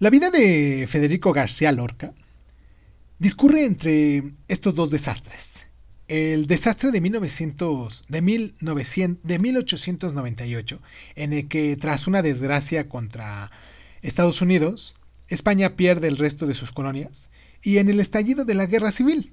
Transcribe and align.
La 0.00 0.10
vida 0.10 0.30
de 0.30 0.86
Federico 0.88 1.32
García 1.32 1.70
Lorca 1.70 2.12
discurre 3.20 3.64
entre 3.64 4.24
estos 4.48 4.74
dos 4.74 4.90
desastres. 4.90 5.66
El 6.08 6.48
desastre 6.48 6.90
de, 6.90 7.00
1900, 7.00 8.06
de, 8.08 8.20
1900, 8.20 9.22
de 9.22 9.38
1898, 9.38 10.82
en 11.14 11.32
el 11.32 11.46
que 11.46 11.76
tras 11.76 12.08
una 12.08 12.22
desgracia 12.22 12.88
contra 12.88 13.52
Estados 14.02 14.42
Unidos, 14.42 14.96
España 15.28 15.76
pierde 15.76 16.08
el 16.08 16.18
resto 16.18 16.48
de 16.48 16.54
sus 16.54 16.72
colonias, 16.72 17.30
y 17.62 17.78
en 17.78 17.88
el 17.88 18.00
estallido 18.00 18.44
de 18.44 18.54
la 18.54 18.66
guerra 18.66 18.90
civil. 18.90 19.32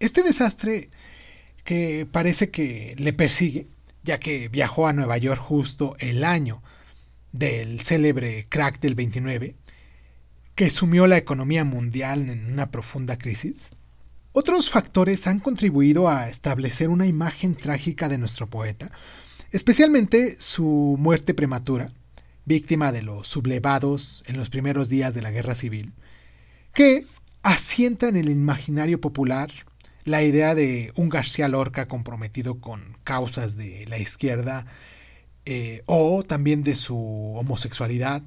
Este 0.00 0.22
desastre 0.22 0.88
que 1.64 2.08
parece 2.10 2.50
que 2.50 2.96
le 2.98 3.12
persigue, 3.12 3.68
ya 4.02 4.18
que 4.18 4.48
viajó 4.48 4.86
a 4.86 4.94
Nueva 4.94 5.18
York 5.18 5.40
justo 5.40 5.96
el 6.00 6.24
año 6.24 6.62
del 7.30 7.80
célebre 7.82 8.46
crack 8.48 8.80
del 8.80 8.94
29, 8.94 9.54
que 10.54 10.70
sumió 10.70 11.06
la 11.06 11.16
economía 11.16 11.64
mundial 11.64 12.28
en 12.28 12.52
una 12.52 12.70
profunda 12.70 13.16
crisis. 13.16 13.72
Otros 14.32 14.70
factores 14.70 15.26
han 15.26 15.40
contribuido 15.40 16.08
a 16.08 16.28
establecer 16.28 16.88
una 16.88 17.06
imagen 17.06 17.54
trágica 17.54 18.08
de 18.08 18.18
nuestro 18.18 18.48
poeta, 18.48 18.90
especialmente 19.50 20.36
su 20.38 20.96
muerte 20.98 21.34
prematura, 21.34 21.92
víctima 22.44 22.92
de 22.92 23.02
los 23.02 23.28
sublevados 23.28 24.24
en 24.26 24.36
los 24.36 24.50
primeros 24.50 24.88
días 24.88 25.14
de 25.14 25.22
la 25.22 25.30
guerra 25.30 25.54
civil, 25.54 25.92
que 26.74 27.06
asienta 27.42 28.08
en 28.08 28.16
el 28.16 28.30
imaginario 28.30 29.00
popular 29.00 29.50
la 30.04 30.22
idea 30.22 30.54
de 30.54 30.92
un 30.96 31.08
García 31.08 31.48
Lorca 31.48 31.86
comprometido 31.86 32.58
con 32.58 32.96
causas 33.04 33.56
de 33.56 33.86
la 33.88 33.98
izquierda 33.98 34.66
eh, 35.44 35.82
o 35.86 36.22
también 36.22 36.64
de 36.64 36.74
su 36.74 36.96
homosexualidad, 37.36 38.22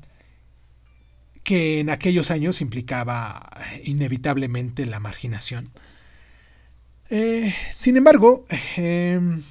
que 1.45 1.79
en 1.79 1.91
aquellos 1.91 2.31
años 2.31 2.59
implicaba 2.59 3.49
inevitablemente 3.83 4.85
la 4.87 4.99
marginación. 4.99 5.71
Eh, 7.09 7.53
sin 7.71 7.97
embargo, 7.97 8.47
em, 8.75 9.43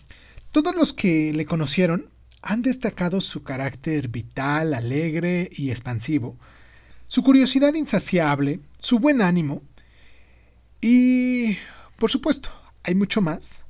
todos 0.51 0.75
los 0.75 0.93
que 0.93 1.33
le 1.33 1.47
conocieron 1.47 2.11
han 2.43 2.63
destacado 2.63 3.21
su 3.21 3.45
carácter 3.45 4.09
vital, 4.09 4.75
alegre 4.75 5.49
y 5.53 5.71
expansivo, 5.71 6.37
su 7.07 7.23
curiosidad 7.23 7.73
insaciable, 7.75 8.59
su 8.79 8.99
buen 8.99 9.23
ánimo 9.23 9.63
y, 10.81 11.57
por 11.99 12.11
supuesto, 12.11 12.51
hay 12.83 12.97
mucho 12.97 13.23
más, 13.23 13.67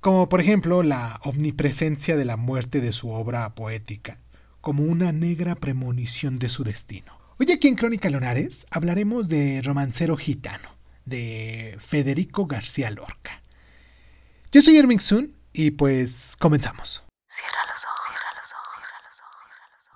como 0.00 0.28
por 0.28 0.42
ejemplo 0.42 0.82
la 0.82 1.18
omnipresencia 1.24 2.14
de 2.18 2.26
la 2.26 2.36
muerte 2.36 2.82
de 2.82 2.92
su 2.92 3.08
obra 3.08 3.54
poética, 3.54 4.20
como 4.60 4.82
una 4.82 5.12
negra 5.12 5.54
premonición 5.54 6.38
de 6.38 6.50
su 6.50 6.62
destino. 6.62 7.21
Hoy 7.44 7.50
aquí 7.50 7.66
en 7.66 7.74
Crónica 7.74 8.08
Lonares 8.08 8.68
hablaremos 8.70 9.28
de 9.28 9.62
Romancero 9.62 10.16
Gitano, 10.16 10.76
de 11.06 11.76
Federico 11.80 12.46
García 12.46 12.88
Lorca. 12.92 13.42
Yo 14.52 14.62
soy 14.62 14.76
Erming 14.76 15.00
Sun 15.00 15.34
y 15.52 15.72
pues 15.72 16.36
comenzamos. 16.38 17.02
Cierra 17.26 17.58
los 17.66 17.84
ojos, 17.84 18.00
cierra 18.06 18.30
los 18.36 18.52
ojos, 18.52 18.70
cierra 18.76 19.00
los 19.08 19.18
ojos, 19.26 19.50
cierra 19.56 19.68
los 19.74 19.88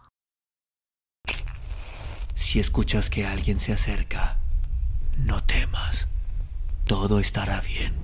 ojos. 2.34 2.42
Si 2.42 2.58
escuchas 2.58 3.10
que 3.10 3.24
alguien 3.24 3.60
se 3.60 3.72
acerca, 3.72 4.40
no 5.16 5.40
temas. 5.44 6.08
Todo 6.84 7.20
estará 7.20 7.60
bien. 7.60 7.94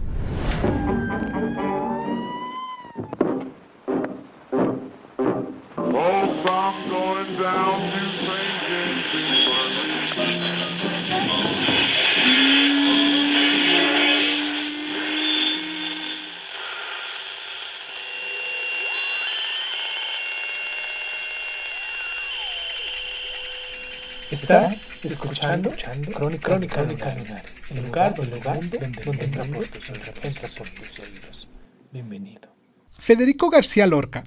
Estás 24.52 24.90
escuchando, 25.02 25.70
escuchando 25.70 26.10
Crónica, 26.12 26.48
Crónica, 26.48 26.74
Crónica 26.74 27.42
el 27.70 27.86
lugar, 27.86 28.14
el 28.18 28.30
lugar 28.30 28.60
donde, 28.60 28.78
donde, 28.78 29.02
donde 29.02 29.24
entra 29.24 29.44
por 29.44 29.66
tus, 29.66 29.88
entra 29.88 30.48
por 30.58 30.68
tus 30.68 30.98
oídos. 30.98 31.48
Bienvenido. 31.90 32.54
Federico 32.98 33.48
García 33.48 33.86
Lorca 33.86 34.24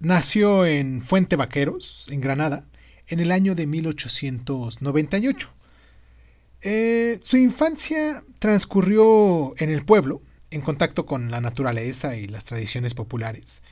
nació 0.00 0.66
en 0.66 1.00
Fuente 1.00 1.36
Vaqueros, 1.36 2.08
en 2.10 2.20
Granada, 2.20 2.66
en 3.06 3.20
el 3.20 3.30
año 3.30 3.54
de 3.54 3.68
1898. 3.68 5.52
Eh, 6.62 7.20
su 7.22 7.36
infancia 7.36 8.24
transcurrió 8.40 9.54
en 9.58 9.70
el 9.70 9.84
pueblo, 9.84 10.22
en 10.50 10.60
contacto 10.60 11.06
con 11.06 11.30
la 11.30 11.40
naturaleza 11.40 12.16
y 12.16 12.26
las 12.26 12.44
tradiciones 12.44 12.94
populares 12.94 13.62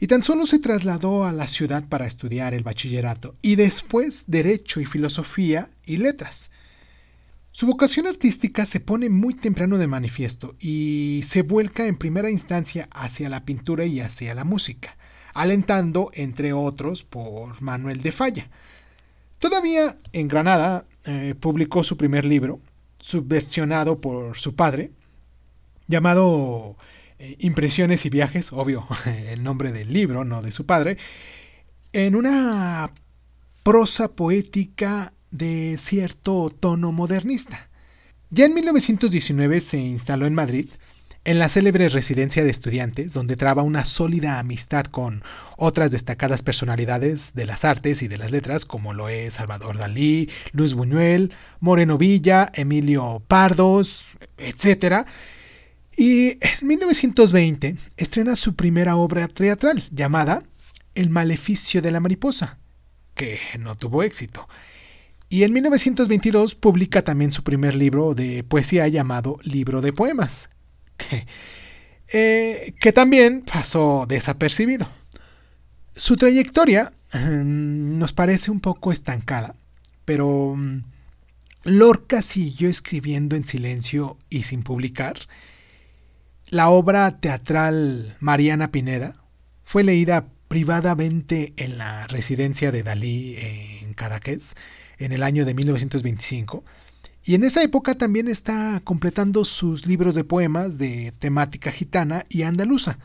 y 0.00 0.06
tan 0.06 0.22
solo 0.22 0.46
se 0.46 0.58
trasladó 0.58 1.24
a 1.24 1.32
la 1.32 1.48
ciudad 1.48 1.88
para 1.88 2.06
estudiar 2.06 2.54
el 2.54 2.62
bachillerato 2.62 3.36
y 3.42 3.56
después 3.56 4.24
derecho 4.26 4.80
y 4.80 4.86
filosofía 4.86 5.70
y 5.84 5.98
letras. 5.98 6.50
Su 7.50 7.66
vocación 7.66 8.08
artística 8.08 8.66
se 8.66 8.80
pone 8.80 9.10
muy 9.10 9.32
temprano 9.34 9.78
de 9.78 9.86
manifiesto 9.86 10.56
y 10.58 11.20
se 11.24 11.42
vuelca 11.42 11.86
en 11.86 11.96
primera 11.96 12.30
instancia 12.30 12.88
hacia 12.90 13.28
la 13.28 13.44
pintura 13.44 13.86
y 13.86 14.00
hacia 14.00 14.34
la 14.34 14.42
música, 14.42 14.96
alentando, 15.34 16.10
entre 16.14 16.52
otros, 16.52 17.04
por 17.04 17.62
Manuel 17.62 18.02
de 18.02 18.10
Falla. 18.10 18.50
Todavía 19.38 19.96
en 20.12 20.26
Granada 20.26 20.84
eh, 21.04 21.36
publicó 21.38 21.84
su 21.84 21.96
primer 21.96 22.24
libro, 22.24 22.60
subversionado 22.98 24.00
por 24.00 24.36
su 24.36 24.56
padre, 24.56 24.90
llamado 25.86 26.76
eh, 27.18 27.36
impresiones 27.38 28.04
y 28.06 28.10
viajes, 28.10 28.52
obvio, 28.52 28.86
el 29.28 29.42
nombre 29.42 29.72
del 29.72 29.92
libro, 29.92 30.24
no 30.24 30.42
de 30.42 30.52
su 30.52 30.66
padre, 30.66 30.96
en 31.92 32.16
una 32.16 32.90
prosa 33.62 34.08
poética 34.08 35.12
de 35.30 35.76
cierto 35.78 36.50
tono 36.50 36.92
modernista. 36.92 37.70
Ya 38.30 38.46
en 38.46 38.54
1919 38.54 39.60
se 39.60 39.78
instaló 39.78 40.26
en 40.26 40.34
Madrid, 40.34 40.68
en 41.24 41.38
la 41.38 41.48
célebre 41.48 41.88
residencia 41.88 42.44
de 42.44 42.50
estudiantes, 42.50 43.14
donde 43.14 43.36
traba 43.36 43.62
una 43.62 43.84
sólida 43.84 44.38
amistad 44.38 44.84
con 44.84 45.22
otras 45.56 45.90
destacadas 45.90 46.42
personalidades 46.42 47.32
de 47.34 47.46
las 47.46 47.64
artes 47.64 48.02
y 48.02 48.08
de 48.08 48.18
las 48.18 48.30
letras, 48.30 48.66
como 48.66 48.92
lo 48.92 49.08
es 49.08 49.34
Salvador 49.34 49.78
Dalí, 49.78 50.28
Luis 50.52 50.74
Buñuel, 50.74 51.32
Moreno 51.60 51.96
Villa, 51.96 52.50
Emilio 52.54 53.22
Pardos, 53.26 54.16
etc., 54.36 55.06
y 55.96 56.38
en 56.40 56.66
1920 56.66 57.76
estrena 57.96 58.36
su 58.36 58.54
primera 58.54 58.96
obra 58.96 59.28
teatral 59.28 59.82
llamada 59.90 60.42
El 60.94 61.10
maleficio 61.10 61.82
de 61.82 61.90
la 61.90 62.00
mariposa, 62.00 62.58
que 63.14 63.38
no 63.60 63.74
tuvo 63.76 64.02
éxito. 64.02 64.48
Y 65.28 65.42
en 65.42 65.52
1922 65.52 66.54
publica 66.54 67.02
también 67.02 67.32
su 67.32 67.42
primer 67.42 67.74
libro 67.74 68.14
de 68.14 68.44
poesía 68.44 68.86
llamado 68.88 69.38
Libro 69.42 69.80
de 69.80 69.92
Poemas, 69.92 70.50
que, 70.96 71.26
eh, 72.12 72.74
que 72.80 72.92
también 72.92 73.42
pasó 73.42 74.06
desapercibido. 74.08 74.88
Su 75.96 76.16
trayectoria 76.16 76.92
mm, 77.12 77.98
nos 77.98 78.12
parece 78.12 78.50
un 78.50 78.60
poco 78.60 78.92
estancada, 78.92 79.54
pero 80.04 80.54
mm, 80.56 80.82
Lorca 81.64 82.20
siguió 82.20 82.68
escribiendo 82.68 83.36
en 83.36 83.46
silencio 83.46 84.18
y 84.28 84.42
sin 84.42 84.62
publicar 84.62 85.16
la 86.54 86.68
obra 86.68 87.18
teatral 87.18 88.16
Mariana 88.20 88.70
Pineda 88.70 89.16
fue 89.64 89.82
leída 89.82 90.28
privadamente 90.46 91.52
en 91.56 91.78
la 91.78 92.06
residencia 92.06 92.70
de 92.70 92.84
Dalí 92.84 93.36
en 93.82 93.92
Cadaqués 93.94 94.54
en 94.98 95.10
el 95.10 95.24
año 95.24 95.44
de 95.46 95.52
1925 95.52 96.62
y 97.24 97.34
en 97.34 97.42
esa 97.42 97.60
época 97.64 97.96
también 97.96 98.28
está 98.28 98.80
completando 98.84 99.44
sus 99.44 99.86
libros 99.86 100.14
de 100.14 100.22
poemas 100.22 100.78
de 100.78 101.12
temática 101.18 101.72
gitana 101.72 102.22
y 102.28 102.42
andaluza. 102.42 103.00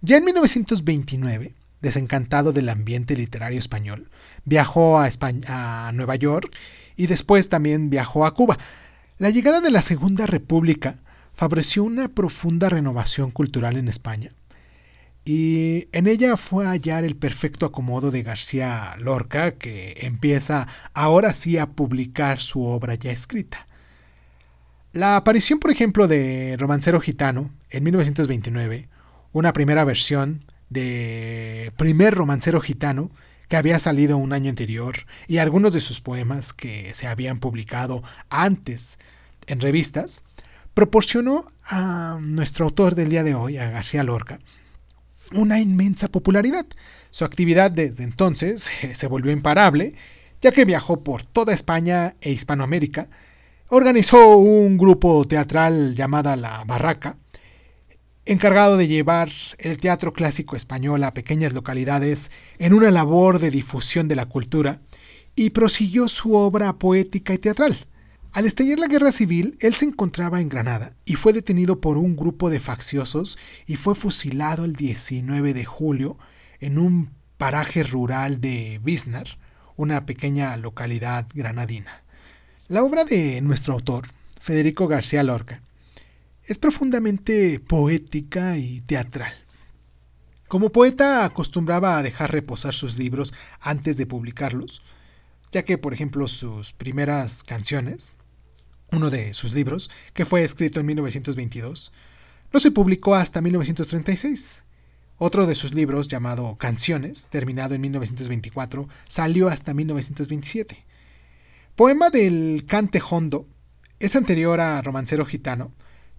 Ya 0.00 0.18
en 0.18 0.26
1929, 0.26 1.52
desencantado 1.80 2.52
del 2.52 2.68
ambiente 2.68 3.16
literario 3.16 3.58
español, 3.58 4.08
viajó 4.44 5.00
a, 5.00 5.08
a 5.48 5.90
Nueva 5.94 6.14
York 6.14 6.54
y 6.94 7.08
después 7.08 7.48
también 7.48 7.90
viajó 7.90 8.24
a 8.24 8.34
Cuba. 8.34 8.56
La 9.18 9.30
llegada 9.30 9.60
de 9.60 9.72
la 9.72 9.82
Segunda 9.82 10.26
República 10.26 10.98
favoreció 11.34 11.84
una 11.84 12.08
profunda 12.08 12.68
renovación 12.68 13.30
cultural 13.30 13.76
en 13.76 13.88
España, 13.88 14.32
y 15.24 15.88
en 15.92 16.06
ella 16.06 16.36
fue 16.36 16.66
hallar 16.66 17.04
el 17.04 17.16
perfecto 17.16 17.64
acomodo 17.64 18.10
de 18.10 18.22
García 18.22 18.94
Lorca, 18.98 19.52
que 19.52 19.96
empieza 20.02 20.68
ahora 20.92 21.32
sí 21.32 21.56
a 21.56 21.66
publicar 21.66 22.40
su 22.40 22.64
obra 22.66 22.94
ya 22.94 23.10
escrita. 23.10 23.66
La 24.92 25.16
aparición, 25.16 25.60
por 25.60 25.70
ejemplo, 25.70 26.08
de 26.08 26.56
Romancero 26.58 27.00
Gitano 27.00 27.50
en 27.70 27.84
1929, 27.84 28.88
una 29.32 29.52
primera 29.54 29.84
versión 29.84 30.44
de 30.68 31.72
Primer 31.76 32.14
Romancero 32.14 32.60
Gitano, 32.60 33.10
que 33.48 33.56
había 33.56 33.78
salido 33.78 34.18
un 34.18 34.32
año 34.32 34.50
anterior 34.50 34.94
y 35.26 35.38
algunos 35.38 35.72
de 35.72 35.80
sus 35.80 36.00
poemas 36.00 36.52
que 36.52 36.92
se 36.94 37.06
habían 37.06 37.40
publicado 37.40 38.02
antes 38.28 38.98
en 39.46 39.60
revistas, 39.60 40.22
proporcionó 40.74 41.44
a 41.66 42.18
nuestro 42.20 42.66
autor 42.66 42.94
del 42.96 43.08
día 43.08 43.22
de 43.22 43.34
hoy, 43.34 43.56
a 43.56 43.70
García 43.70 44.02
Lorca, 44.02 44.40
una 45.32 45.60
inmensa 45.60 46.08
popularidad. 46.08 46.66
Su 47.10 47.24
actividad 47.24 47.70
desde 47.70 48.04
entonces 48.04 48.70
se 48.92 49.06
volvió 49.06 49.32
imparable, 49.32 49.94
ya 50.42 50.52
que 50.52 50.64
viajó 50.64 51.02
por 51.02 51.24
toda 51.24 51.54
España 51.54 52.16
e 52.20 52.32
Hispanoamérica, 52.32 53.08
organizó 53.68 54.36
un 54.36 54.76
grupo 54.76 55.24
teatral 55.26 55.94
llamado 55.94 56.34
La 56.36 56.64
Barraca, 56.64 57.16
encargado 58.26 58.76
de 58.76 58.88
llevar 58.88 59.30
el 59.58 59.78
teatro 59.78 60.12
clásico 60.12 60.56
español 60.56 61.04
a 61.04 61.14
pequeñas 61.14 61.52
localidades 61.52 62.30
en 62.58 62.74
una 62.74 62.90
labor 62.90 63.38
de 63.38 63.50
difusión 63.50 64.08
de 64.08 64.16
la 64.16 64.26
cultura, 64.26 64.80
y 65.36 65.50
prosiguió 65.50 66.08
su 66.08 66.34
obra 66.34 66.78
poética 66.78 67.34
y 67.34 67.38
teatral. 67.38 67.76
Al 68.34 68.46
estallar 68.46 68.80
la 68.80 68.88
guerra 68.88 69.12
civil, 69.12 69.56
él 69.60 69.74
se 69.74 69.84
encontraba 69.84 70.40
en 70.40 70.48
Granada 70.48 70.96
y 71.04 71.14
fue 71.14 71.32
detenido 71.32 71.80
por 71.80 71.96
un 71.96 72.16
grupo 72.16 72.50
de 72.50 72.58
facciosos 72.58 73.38
y 73.64 73.76
fue 73.76 73.94
fusilado 73.94 74.64
el 74.64 74.74
19 74.74 75.54
de 75.54 75.64
julio 75.64 76.18
en 76.58 76.80
un 76.80 77.12
paraje 77.38 77.84
rural 77.84 78.40
de 78.40 78.80
Biznar, 78.82 79.28
una 79.76 80.04
pequeña 80.04 80.56
localidad 80.56 81.28
granadina. 81.32 82.02
La 82.66 82.82
obra 82.82 83.04
de 83.04 83.40
nuestro 83.40 83.72
autor, 83.72 84.08
Federico 84.40 84.88
García 84.88 85.22
Lorca, 85.22 85.62
es 86.42 86.58
profundamente 86.58 87.60
poética 87.60 88.58
y 88.58 88.80
teatral. 88.80 89.32
Como 90.48 90.72
poeta 90.72 91.24
acostumbraba 91.24 91.98
a 91.98 92.02
dejar 92.02 92.32
reposar 92.32 92.74
sus 92.74 92.98
libros 92.98 93.32
antes 93.60 93.96
de 93.96 94.06
publicarlos, 94.06 94.82
ya 95.52 95.64
que, 95.64 95.78
por 95.78 95.94
ejemplo, 95.94 96.26
sus 96.26 96.72
primeras 96.72 97.44
canciones, 97.44 98.14
uno 98.94 99.10
de 99.10 99.34
sus 99.34 99.52
libros, 99.52 99.90
que 100.12 100.24
fue 100.24 100.42
escrito 100.42 100.80
en 100.80 100.86
1922, 100.86 101.92
no 102.52 102.60
se 102.60 102.70
publicó 102.70 103.14
hasta 103.14 103.40
1936. 103.40 104.64
Otro 105.18 105.46
de 105.46 105.54
sus 105.54 105.74
libros, 105.74 106.08
llamado 106.08 106.56
Canciones, 106.56 107.28
terminado 107.28 107.74
en 107.74 107.80
1924, 107.82 108.88
salió 109.06 109.48
hasta 109.48 109.74
1927. 109.74 110.84
Poema 111.76 112.10
del 112.10 112.64
Cante 112.66 113.02
Hondo 113.08 113.46
es 113.98 114.16
anterior 114.16 114.60
a 114.60 114.82
Romancero 114.82 115.24
Gitano, 115.24 115.72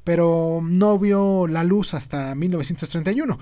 pero 0.04 0.62
no 0.64 0.98
vio 1.00 1.48
la 1.48 1.64
luz 1.64 1.94
hasta 1.94 2.36
1931. 2.36 3.38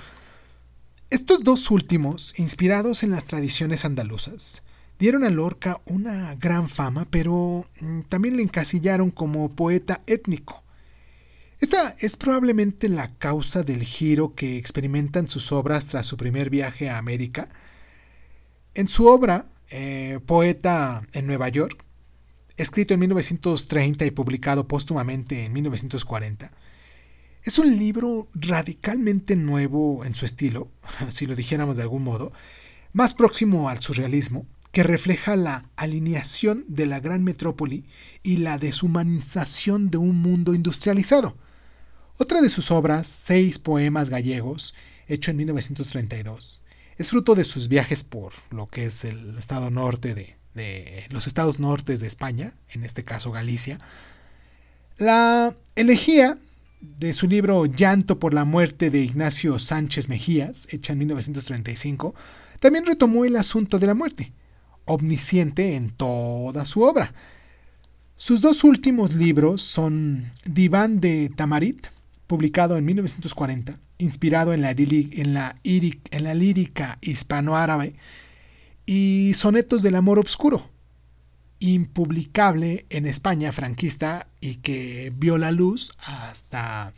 Estos 1.09 1.43
dos 1.43 1.69
últimos, 1.69 2.33
inspirados 2.39 3.03
en 3.03 3.11
las 3.11 3.25
tradiciones 3.25 3.85
andaluzas, 3.85 4.63
dieron 5.03 5.25
a 5.25 5.29
Lorca 5.29 5.81
una 5.87 6.33
gran 6.35 6.69
fama, 6.69 7.05
pero 7.11 7.67
mm, 7.81 8.03
también 8.03 8.37
le 8.37 8.43
encasillaron 8.43 9.11
como 9.11 9.51
poeta 9.51 10.01
étnico. 10.07 10.63
Esa 11.59 11.93
es 11.99 12.15
probablemente 12.15 12.87
la 12.87 13.13
causa 13.17 13.63
del 13.63 13.83
giro 13.83 14.33
que 14.33 14.55
experimentan 14.55 15.27
sus 15.27 15.51
obras 15.51 15.87
tras 15.87 16.05
su 16.05 16.15
primer 16.15 16.49
viaje 16.49 16.89
a 16.89 16.99
América. 16.99 17.49
En 18.75 18.87
su 18.87 19.07
obra, 19.07 19.47
eh, 19.71 20.21
Poeta 20.25 21.05
en 21.11 21.27
Nueva 21.27 21.49
York, 21.49 21.83
escrito 22.55 22.93
en 22.93 23.01
1930 23.01 24.05
y 24.05 24.11
publicado 24.11 24.69
póstumamente 24.69 25.43
en 25.43 25.51
1940. 25.51 26.49
Es 27.43 27.59
un 27.59 27.77
libro 27.77 28.29
radicalmente 28.35 29.35
nuevo 29.35 30.05
en 30.05 30.15
su 30.15 30.25
estilo, 30.25 30.71
si 31.09 31.25
lo 31.25 31.35
dijéramos 31.35 31.75
de 31.75 31.83
algún 31.83 32.05
modo, 32.05 32.31
más 32.93 33.13
próximo 33.13 33.67
al 33.67 33.81
surrealismo, 33.81 34.47
que 34.73 34.81
refleja 34.81 35.35
la 35.35 35.69
alineación 35.75 36.65
de 36.67 36.87
la 36.87 36.99
gran 36.99 37.23
metrópoli 37.23 37.85
y 38.23 38.37
la 38.37 38.57
deshumanización 38.57 39.91
de 39.91 39.99
un 39.99 40.19
mundo 40.19 40.55
industrializado. 40.55 41.37
Otra 42.17 42.41
de 42.41 42.49
sus 42.49 42.71
obras, 42.71 43.07
Seis 43.07 43.59
Poemas 43.59 44.09
Gallegos, 44.09 44.73
hecho 45.07 45.29
en 45.29 45.37
1932, 45.37 46.63
es 46.97 47.09
fruto 47.11 47.35
de 47.35 47.43
sus 47.43 47.67
viajes 47.67 48.03
por 48.03 48.33
lo 48.49 48.65
que 48.65 48.85
es 48.85 49.05
el 49.05 49.37
estado 49.37 49.69
norte 49.69 50.15
de, 50.15 51.05
los 51.11 51.27
estados 51.27 51.59
nortes 51.59 51.99
de 51.99 52.07
España, 52.07 52.55
en 52.69 52.83
este 52.83 53.03
caso 53.03 53.31
Galicia. 53.31 53.79
La 54.97 55.55
elegía 55.75 56.39
de 56.81 57.13
su 57.13 57.27
libro 57.27 57.67
Llanto 57.67 58.17
por 58.17 58.33
la 58.33 58.43
muerte 58.43 58.89
de 58.89 59.03
Ignacio 59.03 59.59
Sánchez 59.59 60.09
Mejías, 60.09 60.67
hecha 60.71 60.93
en 60.93 60.99
1935, 60.99 62.15
también 62.59 62.87
retomó 62.87 63.23
el 63.23 63.35
asunto 63.35 63.77
de 63.77 63.85
la 63.85 63.93
muerte, 63.93 64.33
omnisciente 64.85 65.75
en 65.75 65.89
toda 65.89 66.65
su 66.65 66.81
obra. 66.81 67.13
Sus 68.15 68.41
dos 68.41 68.63
últimos 68.63 69.13
libros 69.13 69.61
son 69.61 70.31
Diván 70.45 70.99
de 70.99 71.29
Tamarit, 71.35 71.87
publicado 72.27 72.77
en 72.77 72.85
1940, 72.85 73.79
inspirado 73.97 74.53
en 74.53 74.61
la, 74.61 74.73
lírica 76.33 76.97
hispanoárabe, 77.01 77.95
y 78.85 79.31
Sonetos 79.35 79.81
del 79.81 79.95
Amor 79.95 80.19
Obscuro, 80.19 80.69
impublicable 81.59 82.85
en 82.89 83.05
España 83.05 83.51
franquista 83.51 84.27
y 84.41 84.55
que 84.55 85.13
vio 85.15 85.37
la 85.37 85.51
luz 85.51 85.93
hasta 86.05 86.93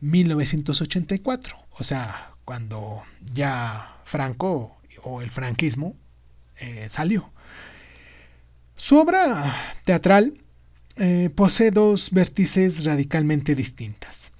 1984, 0.00 1.56
o 1.70 1.84
sea, 1.84 2.34
cuando 2.44 3.02
ya 3.32 4.00
Franco 4.04 4.76
o 5.04 5.20
el 5.22 5.30
franquismo 5.30 5.96
eh, 6.58 6.86
salió. 6.88 7.30
Su 8.74 8.98
obra 8.98 9.54
teatral 9.84 10.38
eh, 10.96 11.30
posee 11.34 11.70
dos 11.70 12.10
vértices 12.10 12.84
radicalmente 12.84 13.54
distintas. 13.54 14.32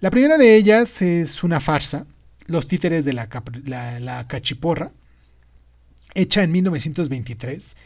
La 0.00 0.10
primera 0.10 0.38
de 0.38 0.56
ellas 0.56 1.02
es 1.02 1.44
una 1.44 1.60
farsa, 1.60 2.06
Los 2.46 2.68
títeres 2.68 3.04
de 3.04 3.12
la, 3.12 3.28
la 4.00 4.26
cachiporra, 4.26 4.92
hecha 6.14 6.42
en 6.42 6.52
1923, 6.52 7.76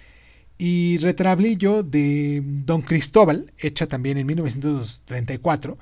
y 0.59 0.99
Retrablillo 0.99 1.83
de 1.83 2.43
Don 2.45 2.83
Cristóbal, 2.83 3.53
hecha 3.59 3.87
también 3.87 4.19
en 4.19 4.27
1934. 4.27 5.79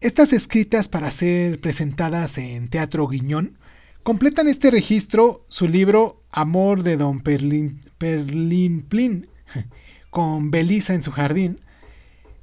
Estas 0.00 0.32
escritas 0.32 0.88
para 0.88 1.10
ser 1.10 1.60
presentadas 1.60 2.36
en 2.38 2.68
Teatro 2.68 3.08
Guiñón 3.08 3.58
completan 4.06 4.46
este 4.46 4.70
registro 4.70 5.44
su 5.48 5.66
libro 5.66 6.22
Amor 6.30 6.84
de 6.84 6.96
Don 6.96 7.18
Perlin, 7.18 7.82
Plin, 7.98 9.28
con 10.10 10.52
Belisa 10.52 10.94
en 10.94 11.02
su 11.02 11.10
jardín, 11.10 11.58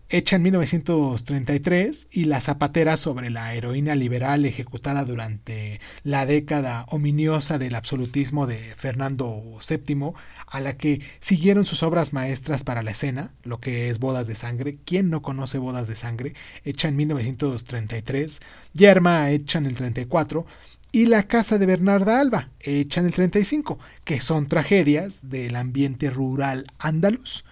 hecha 0.10 0.36
en 0.36 0.41
1933, 0.41 2.10
y 2.12 2.25
La 2.25 2.41
Zapatera 2.41 2.98
sobre 2.98 3.29
la 3.29 3.53
heroína 3.53 3.96
liberal 3.96 4.43
ejecutada 4.43 5.05
durante 5.05 5.79
la 6.03 6.25
década 6.25 6.86
ominiosa 6.89 7.58
del 7.58 7.75
absolutismo 7.75 8.46
de 8.46 8.58
Fernando 8.75 9.41
VII, 9.65 10.12
a 10.48 10.60
la 10.60 10.75
que 10.75 11.00
siguieron 11.22 11.63
sus 11.63 11.82
obras 11.82 12.12
maestras 12.12 12.65
para 12.65 12.84
la 12.84 12.91
escena, 12.91 13.34
lo 13.43 13.62
que 13.62 13.88
es 13.88 14.00
Bodas 14.00 14.27
de 14.27 14.36
Sangre, 14.36 14.77
¿quién 14.84 15.10
no 15.10 15.22
conoce 15.22 15.60
Bodas 15.60 15.88
de 15.88 15.96
Sangre? 15.96 16.34
hecha 16.65 16.89
en 16.89 16.98
1933, 16.98 18.41
Yerma, 18.74 19.32
hecha 19.32 19.60
en 19.60 19.65
el 19.65 19.75
34, 19.75 20.46
y 20.93 21.07
La 21.07 21.23
Casa 21.23 21.57
de 21.57 21.65
Bernarda 21.65 22.19
Alba, 22.21 22.50
hecha 22.59 23.01
en 23.01 23.07
el 23.07 23.13
35, 23.13 23.79
que 24.05 24.21
son 24.21 24.47
tragedias 24.47 25.27
del 25.27 25.55
ambiente 25.55 26.12
rural 26.12 26.67
andaluz. 26.77 27.45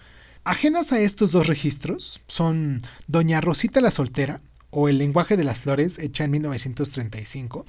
Ajenas 0.44 0.92
a 0.92 1.00
estos 1.00 1.32
dos 1.32 1.48
registros 1.48 2.22
son 2.28 2.80
Doña 3.08 3.40
Rosita 3.40 3.80
la 3.80 3.90
Soltera 3.90 4.40
o 4.70 4.88
El 4.88 4.98
lenguaje 4.98 5.36
de 5.36 5.42
las 5.42 5.64
flores, 5.64 5.98
hecha 5.98 6.22
en 6.22 6.30
1935, 6.30 7.66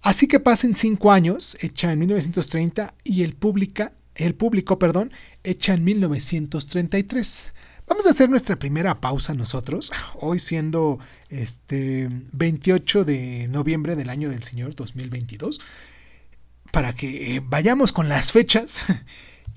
Así 0.00 0.26
que 0.26 0.40
pasen 0.40 0.76
cinco 0.76 1.12
años, 1.12 1.56
hecha 1.60 1.92
en 1.92 2.00
1930, 2.00 2.94
y 3.04 3.22
el, 3.22 3.34
pública, 3.34 3.92
el 4.16 4.34
público, 4.34 4.78
perdón, 4.78 5.12
hecha 5.44 5.74
en 5.74 5.84
1933. 5.84 7.52
Vamos 7.92 8.06
a 8.06 8.10
hacer 8.10 8.30
nuestra 8.30 8.58
primera 8.58 9.02
pausa 9.02 9.34
nosotros, 9.34 9.92
hoy 10.14 10.38
siendo 10.38 10.98
este 11.28 12.08
28 12.32 13.04
de 13.04 13.48
noviembre 13.48 13.96
del 13.96 14.08
año 14.08 14.30
del 14.30 14.42
Señor 14.42 14.74
2022, 14.74 15.60
para 16.70 16.94
que 16.94 17.42
vayamos 17.44 17.92
con 17.92 18.08
las 18.08 18.32
fechas 18.32 18.80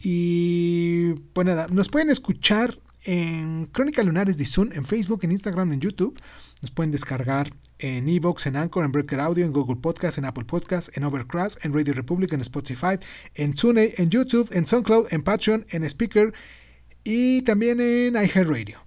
y 0.01 1.13
pues 1.31 1.47
nada, 1.47 1.67
nos 1.69 1.87
pueden 1.87 2.09
escuchar 2.09 2.77
en 3.05 3.67
Crónica 3.67 4.03
Lunares 4.03 4.37
de 4.37 4.45
Zoom, 4.45 4.73
en 4.73 4.85
Facebook, 4.85 5.21
en 5.23 5.31
Instagram, 5.31 5.71
en 5.71 5.79
YouTube. 5.79 6.19
Nos 6.61 6.71
pueden 6.71 6.91
descargar 6.91 7.53
en 7.79 8.09
Evox, 8.09 8.47
en 8.47 8.57
Anchor, 8.57 8.83
en 8.83 8.91
Breaker 8.91 9.21
Audio, 9.21 9.45
en 9.45 9.53
Google 9.53 9.77
Podcast, 9.77 10.17
en 10.17 10.25
Apple 10.25 10.43
Podcast, 10.43 10.97
en 10.97 11.05
Overcast, 11.05 11.63
en 11.63 11.73
Radio 11.73 11.93
Republic, 11.93 12.33
en 12.33 12.41
Spotify, 12.41 12.99
en 13.35 13.53
TuneIn, 13.53 13.91
en 13.95 14.09
YouTube, 14.09 14.49
en 14.51 14.67
SoundCloud, 14.67 15.07
en 15.11 15.23
Patreon, 15.23 15.65
en 15.69 15.85
Speaker 15.85 16.33
y 17.05 17.43
también 17.43 17.79
en 17.79 18.15
iHeartRadio. 18.15 18.83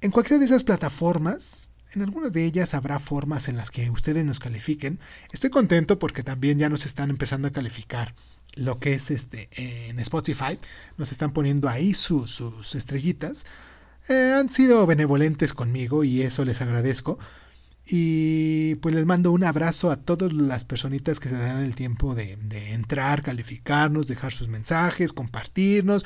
En 0.00 0.12
cualquiera 0.12 0.38
de 0.38 0.44
esas 0.44 0.62
plataformas 0.62 1.72
en 1.94 2.02
algunas 2.02 2.32
de 2.32 2.44
ellas 2.44 2.74
habrá 2.74 2.98
formas 2.98 3.48
en 3.48 3.56
las 3.56 3.70
que 3.70 3.90
ustedes 3.90 4.24
nos 4.24 4.38
califiquen. 4.38 4.98
Estoy 5.30 5.50
contento 5.50 5.98
porque 5.98 6.22
también 6.22 6.58
ya 6.58 6.68
nos 6.68 6.86
están 6.86 7.10
empezando 7.10 7.48
a 7.48 7.52
calificar 7.52 8.14
lo 8.54 8.78
que 8.78 8.94
es 8.94 9.10
este 9.10 9.48
en 9.52 9.98
Spotify. 10.00 10.58
Nos 10.96 11.12
están 11.12 11.32
poniendo 11.32 11.68
ahí 11.68 11.92
sus 11.94 12.74
estrellitas. 12.74 13.46
Eh, 14.08 14.34
han 14.38 14.50
sido 14.50 14.86
benevolentes 14.86 15.52
conmigo 15.52 16.04
y 16.04 16.22
eso 16.22 16.44
les 16.44 16.60
agradezco. 16.62 17.18
Y 17.86 18.76
pues 18.76 18.94
les 18.94 19.06
mando 19.06 19.32
un 19.32 19.44
abrazo 19.44 19.90
a 19.90 19.96
todas 19.96 20.32
las 20.32 20.64
personitas 20.64 21.20
que 21.20 21.28
se 21.28 21.36
dan 21.36 21.60
el 21.60 21.74
tiempo 21.74 22.14
de, 22.14 22.36
de 22.36 22.72
entrar, 22.72 23.22
calificarnos, 23.22 24.06
dejar 24.06 24.32
sus 24.32 24.48
mensajes, 24.48 25.12
compartirnos. 25.12 26.04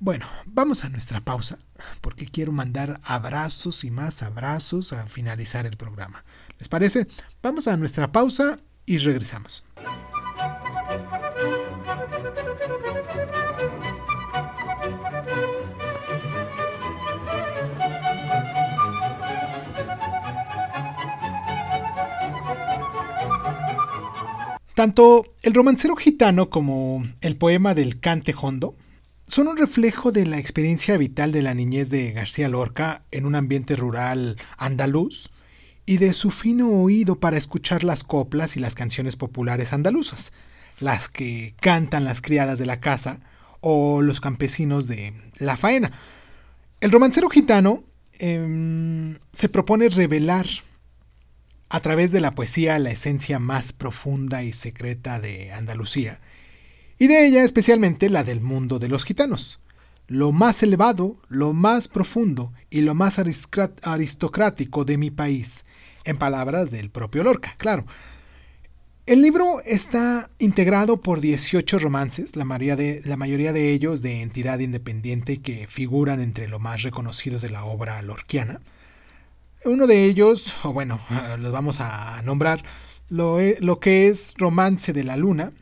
Bueno, 0.00 0.26
vamos 0.46 0.84
a 0.84 0.88
nuestra 0.90 1.20
pausa, 1.20 1.58
porque 2.00 2.26
quiero 2.26 2.52
mandar 2.52 3.00
abrazos 3.02 3.82
y 3.82 3.90
más 3.90 4.22
abrazos 4.22 4.92
a 4.92 5.04
finalizar 5.06 5.66
el 5.66 5.76
programa. 5.76 6.24
¿Les 6.60 6.68
parece? 6.68 7.08
Vamos 7.42 7.66
a 7.66 7.76
nuestra 7.76 8.12
pausa 8.12 8.60
y 8.86 8.98
regresamos. 8.98 9.64
Tanto 24.76 25.26
el 25.42 25.54
romancero 25.54 25.96
gitano 25.96 26.50
como 26.50 27.02
el 27.20 27.36
poema 27.36 27.74
del 27.74 27.98
Cante 27.98 28.32
Hondo 28.40 28.76
son 29.28 29.46
un 29.46 29.58
reflejo 29.58 30.10
de 30.10 30.24
la 30.24 30.38
experiencia 30.38 30.96
vital 30.96 31.32
de 31.32 31.42
la 31.42 31.52
niñez 31.52 31.90
de 31.90 32.12
García 32.12 32.48
Lorca 32.48 33.02
en 33.10 33.26
un 33.26 33.34
ambiente 33.34 33.76
rural 33.76 34.38
andaluz 34.56 35.28
y 35.84 35.98
de 35.98 36.14
su 36.14 36.30
fino 36.30 36.70
oído 36.70 37.20
para 37.20 37.36
escuchar 37.36 37.84
las 37.84 38.04
coplas 38.04 38.56
y 38.56 38.60
las 38.60 38.74
canciones 38.74 39.16
populares 39.16 39.74
andaluzas, 39.74 40.32
las 40.80 41.10
que 41.10 41.54
cantan 41.60 42.04
las 42.04 42.22
criadas 42.22 42.58
de 42.58 42.64
la 42.64 42.80
casa 42.80 43.20
o 43.60 44.00
los 44.00 44.22
campesinos 44.22 44.88
de 44.88 45.12
la 45.38 45.58
faena. 45.58 45.92
El 46.80 46.90
romancero 46.90 47.28
gitano 47.28 47.84
em, 48.18 49.18
se 49.32 49.50
propone 49.50 49.90
revelar 49.90 50.46
a 51.68 51.80
través 51.80 52.12
de 52.12 52.20
la 52.20 52.34
poesía 52.34 52.78
la 52.78 52.92
esencia 52.92 53.38
más 53.38 53.74
profunda 53.74 54.42
y 54.42 54.54
secreta 54.54 55.20
de 55.20 55.52
Andalucía, 55.52 56.18
y 56.98 57.06
de 57.06 57.26
ella 57.26 57.44
especialmente 57.44 58.10
la 58.10 58.24
del 58.24 58.40
mundo 58.40 58.78
de 58.78 58.88
los 58.88 59.04
gitanos, 59.04 59.60
lo 60.08 60.32
más 60.32 60.62
elevado, 60.62 61.16
lo 61.28 61.52
más 61.52 61.86
profundo 61.86 62.52
y 62.70 62.80
lo 62.80 62.94
más 62.94 63.18
aristocrático 63.18 64.84
de 64.84 64.98
mi 64.98 65.10
país, 65.10 65.66
en 66.04 66.16
palabras 66.16 66.70
del 66.70 66.90
propio 66.90 67.22
Lorca, 67.22 67.54
claro. 67.58 67.86
El 69.06 69.22
libro 69.22 69.62
está 69.64 70.30
integrado 70.38 71.00
por 71.00 71.20
18 71.20 71.78
romances, 71.78 72.36
la 72.36 72.44
mayoría, 72.44 72.76
de, 72.76 73.00
la 73.04 73.16
mayoría 73.16 73.54
de 73.54 73.72
ellos 73.72 74.02
de 74.02 74.20
entidad 74.20 74.58
independiente 74.58 75.40
que 75.40 75.66
figuran 75.66 76.20
entre 76.20 76.46
lo 76.46 76.58
más 76.58 76.82
reconocido 76.82 77.38
de 77.38 77.48
la 77.48 77.64
obra 77.64 78.02
lorquiana. 78.02 78.60
Uno 79.64 79.86
de 79.86 80.04
ellos, 80.04 80.54
o 80.62 80.74
bueno, 80.74 81.00
los 81.38 81.52
vamos 81.52 81.80
a 81.80 82.20
nombrar, 82.22 82.62
lo, 83.08 83.38
lo 83.60 83.80
que 83.80 84.08
es 84.08 84.34
Romance 84.36 84.92
de 84.92 85.04
la 85.04 85.16
Luna, 85.16 85.52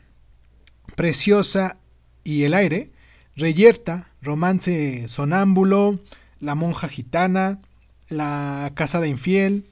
Preciosa 0.96 1.76
y 2.24 2.42
el 2.42 2.54
Aire, 2.54 2.90
Reyerta, 3.36 4.08
Romance 4.22 5.06
Sonámbulo, 5.06 6.00
La 6.40 6.54
Monja 6.54 6.88
Gitana, 6.88 7.60
La 8.08 8.72
Casada 8.74 9.06
Infiel, 9.06 9.64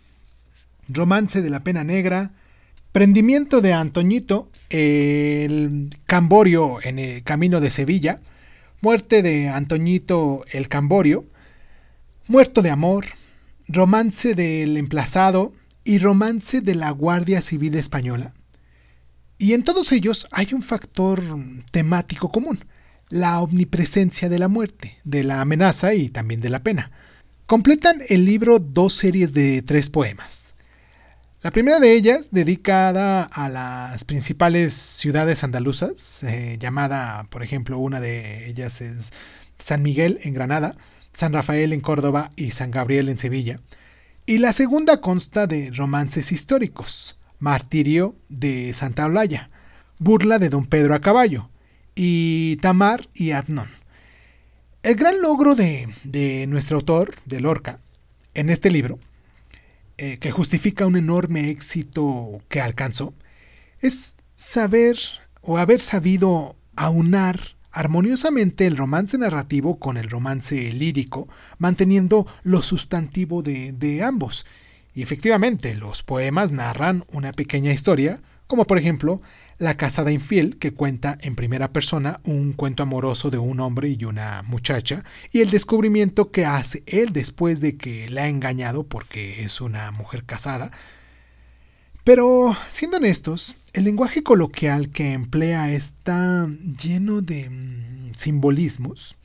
Romance 0.88 1.42
de 1.42 1.50
la 1.50 1.64
Pena 1.64 1.82
Negra, 1.82 2.30
Prendimiento 2.92 3.60
de 3.60 3.72
Antoñito, 3.72 4.50
El 4.68 5.90
Camborio 6.06 6.78
en 6.82 6.98
el 6.98 7.22
Camino 7.24 7.60
de 7.60 7.70
Sevilla, 7.70 8.20
Muerte 8.82 9.22
de 9.22 9.48
Antoñito 9.48 10.44
el 10.52 10.68
Camborio, 10.68 11.24
Muerto 12.28 12.60
de 12.60 12.70
Amor, 12.70 13.06
Romance 13.66 14.34
del 14.34 14.76
emplazado 14.76 15.54
y 15.84 15.98
Romance 15.98 16.60
de 16.60 16.74
la 16.74 16.90
Guardia 16.90 17.40
Civil 17.40 17.74
Española. 17.76 18.34
Y 19.44 19.52
en 19.52 19.62
todos 19.62 19.92
ellos 19.92 20.26
hay 20.30 20.54
un 20.54 20.62
factor 20.62 21.22
temático 21.70 22.32
común, 22.32 22.64
la 23.10 23.40
omnipresencia 23.40 24.30
de 24.30 24.38
la 24.38 24.48
muerte, 24.48 24.96
de 25.04 25.22
la 25.22 25.42
amenaza 25.42 25.92
y 25.92 26.08
también 26.08 26.40
de 26.40 26.48
la 26.48 26.62
pena. 26.62 26.90
Completan 27.44 28.00
el 28.08 28.24
libro 28.24 28.58
dos 28.58 28.94
series 28.94 29.34
de 29.34 29.60
tres 29.60 29.90
poemas. 29.90 30.54
La 31.42 31.50
primera 31.50 31.78
de 31.78 31.92
ellas, 31.94 32.30
dedicada 32.32 33.24
a 33.24 33.50
las 33.50 34.06
principales 34.06 34.72
ciudades 34.72 35.44
andaluzas, 35.44 36.22
eh, 36.22 36.56
llamada, 36.58 37.24
por 37.24 37.42
ejemplo, 37.42 37.76
una 37.78 38.00
de 38.00 38.48
ellas 38.48 38.80
es 38.80 39.12
San 39.58 39.82
Miguel 39.82 40.20
en 40.22 40.32
Granada, 40.32 40.74
San 41.12 41.34
Rafael 41.34 41.74
en 41.74 41.82
Córdoba 41.82 42.32
y 42.34 42.52
San 42.52 42.70
Gabriel 42.70 43.10
en 43.10 43.18
Sevilla. 43.18 43.60
Y 44.24 44.38
la 44.38 44.54
segunda 44.54 45.02
consta 45.02 45.46
de 45.46 45.70
romances 45.70 46.32
históricos, 46.32 47.18
Martirio 47.44 48.16
de 48.30 48.72
Santa 48.72 49.04
Olaya, 49.04 49.50
Burla 49.98 50.38
de 50.38 50.48
Don 50.48 50.64
Pedro 50.64 50.94
a 50.94 51.02
caballo 51.02 51.50
y 51.94 52.56
Tamar 52.62 53.10
y 53.12 53.32
Adnón. 53.32 53.68
El 54.82 54.94
gran 54.94 55.20
logro 55.20 55.54
de, 55.54 55.86
de 56.04 56.46
nuestro 56.46 56.78
autor, 56.78 57.14
de 57.26 57.40
Lorca, 57.40 57.80
en 58.32 58.48
este 58.48 58.70
libro, 58.70 58.98
eh, 59.98 60.16
que 60.20 60.30
justifica 60.30 60.86
un 60.86 60.96
enorme 60.96 61.50
éxito 61.50 62.40
que 62.48 62.62
alcanzó, 62.62 63.12
es 63.80 64.16
saber 64.34 64.96
o 65.42 65.58
haber 65.58 65.80
sabido 65.80 66.56
aunar 66.76 67.38
armoniosamente 67.70 68.66
el 68.66 68.78
romance 68.78 69.18
narrativo 69.18 69.78
con 69.78 69.98
el 69.98 70.08
romance 70.08 70.72
lírico, 70.72 71.28
manteniendo 71.58 72.26
lo 72.42 72.62
sustantivo 72.62 73.42
de, 73.42 74.02
ambos. 74.02 74.46
Y 74.94 75.02
efectivamente, 75.02 75.74
los 75.74 76.02
poemas 76.02 76.52
narran 76.52 77.04
una 77.12 77.32
pequeña 77.32 77.72
historia, 77.72 78.22
como 78.46 78.66
por 78.66 78.78
ejemplo 78.78 79.20
La 79.58 79.76
casada 79.76 80.10
infiel, 80.12 80.58
que 80.58 80.72
cuenta 80.72 81.16
en 81.22 81.36
primera 81.36 81.72
persona 81.72 82.20
un 82.24 82.52
cuento 82.52 82.82
amoroso 82.82 83.30
de 83.30 83.38
un 83.38 83.60
hombre 83.60 83.88
y 83.88 84.04
una 84.04 84.42
muchacha, 84.42 85.04
y 85.32 85.40
el 85.40 85.50
descubrimiento 85.50 86.30
que 86.30 86.44
hace 86.44 86.82
él 86.86 87.12
después 87.12 87.60
de 87.60 87.76
que 87.76 88.08
la 88.10 88.24
ha 88.24 88.28
engañado 88.28 88.84
porque 88.84 89.42
es 89.42 89.60
una 89.60 89.90
mujer 89.92 90.24
casada, 90.24 90.70
pero, 92.04 92.54
siendo 92.68 92.98
honestos, 92.98 93.56
el 93.72 93.84
lenguaje 93.84 94.22
coloquial 94.22 94.90
que 94.90 95.12
emplea 95.12 95.72
está 95.72 96.46
lleno 96.82 97.22
de 97.22 97.48
mm, 97.48 98.12
simbolismos, 98.14 99.16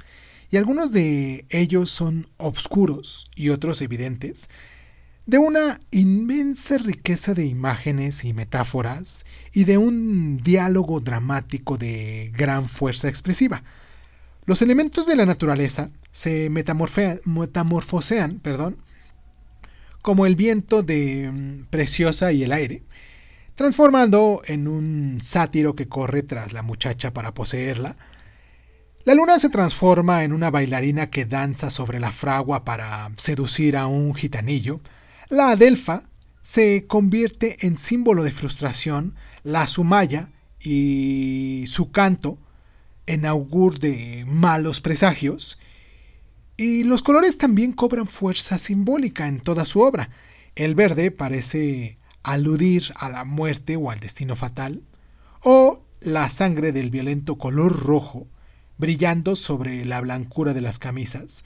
y 0.49 0.55
algunos 0.55 0.93
de 0.93 1.45
ellos 1.49 1.89
son 1.89 2.29
obscuros 2.37 3.29
y 3.35 3.49
otros 3.49 3.81
evidentes, 3.81 4.49
de 5.29 5.37
una 5.37 5.79
inmensa 5.91 6.79
riqueza 6.79 7.35
de 7.35 7.45
imágenes 7.45 8.25
y 8.25 8.33
metáforas 8.33 9.27
y 9.53 9.65
de 9.65 9.77
un 9.77 10.37
diálogo 10.37 11.01
dramático 11.01 11.77
de 11.77 12.31
gran 12.35 12.67
fuerza 12.67 13.09
expresiva. 13.09 13.61
Los 14.45 14.63
elementos 14.63 15.05
de 15.05 15.15
la 15.15 15.27
naturaleza 15.27 15.91
se 16.11 16.49
metamorfosean 16.49 18.39
perdón, 18.39 18.77
como 20.01 20.25
el 20.25 20.35
viento 20.35 20.81
de 20.81 21.29
mm, 21.31 21.65
Preciosa 21.69 22.31
y 22.31 22.41
el 22.41 22.51
aire, 22.51 22.81
transformando 23.53 24.41
en 24.47 24.67
un 24.67 25.19
sátiro 25.21 25.75
que 25.75 25.87
corre 25.87 26.23
tras 26.23 26.53
la 26.53 26.63
muchacha 26.63 27.13
para 27.13 27.35
poseerla. 27.35 27.95
La 29.03 29.13
luna 29.13 29.37
se 29.37 29.49
transforma 29.49 30.23
en 30.23 30.33
una 30.33 30.49
bailarina 30.49 31.11
que 31.11 31.25
danza 31.25 31.69
sobre 31.69 31.99
la 31.99 32.11
fragua 32.11 32.65
para 32.65 33.11
seducir 33.17 33.77
a 33.77 33.85
un 33.85 34.15
gitanillo. 34.15 34.81
La 35.29 35.51
adelfa 35.51 36.09
se 36.41 36.87
convierte 36.87 37.67
en 37.67 37.77
símbolo 37.77 38.23
de 38.23 38.31
frustración, 38.31 39.13
la 39.43 39.67
sumaya 39.67 40.29
y 40.59 41.65
su 41.67 41.91
canto 41.91 42.39
en 43.05 43.27
augur 43.27 43.77
de 43.77 44.25
malos 44.27 44.81
presagios, 44.81 45.59
y 46.57 46.83
los 46.83 47.03
colores 47.03 47.37
también 47.37 47.73
cobran 47.73 48.07
fuerza 48.07 48.57
simbólica 48.57 49.27
en 49.27 49.39
toda 49.39 49.65
su 49.65 49.81
obra. 49.81 50.09
El 50.55 50.73
verde 50.73 51.11
parece 51.11 51.97
aludir 52.23 52.91
a 52.95 53.09
la 53.09 53.23
muerte 53.23 53.75
o 53.75 53.91
al 53.91 53.99
destino 53.99 54.35
fatal, 54.35 54.81
o 55.43 55.83
la 56.01 56.29
sangre 56.31 56.71
del 56.71 56.89
violento 56.89 57.35
color 57.35 57.85
rojo 57.85 58.27
brillando 58.79 59.35
sobre 59.35 59.85
la 59.85 60.01
blancura 60.01 60.55
de 60.55 60.61
las 60.61 60.79
camisas. 60.79 61.45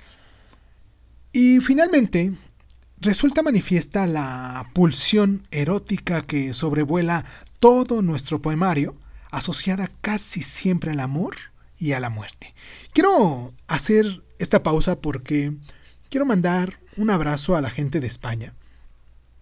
Y 1.34 1.60
finalmente, 1.60 2.32
resulta 3.04 3.44
manifiesta 3.44 4.08
la 4.08 4.70
pulsión 4.74 5.44
erótica 5.52 6.26
que 6.26 6.54
sobrevuela 6.54 7.26
todo 7.60 8.02
nuestro 8.02 8.42
poemario, 8.42 8.96
asociada 9.30 9.92
casi 10.02 10.42
siempre 10.42 10.92
al 10.92 11.02
amor 11.02 11.36
y 11.78 11.92
a 11.92 12.00
la 12.00 12.10
muerte. 12.10 12.54
Quiero 12.94 13.54
hacer 13.68 14.24
esta 14.40 14.64
pausa 14.64 15.02
porque 15.02 15.54
quiero 16.10 16.26
mandar 16.26 16.80
un 16.96 17.10
abrazo 17.10 17.56
a 17.56 17.62
la 17.62 17.70
gente 17.70 18.00
de 18.00 18.08
España, 18.08 18.54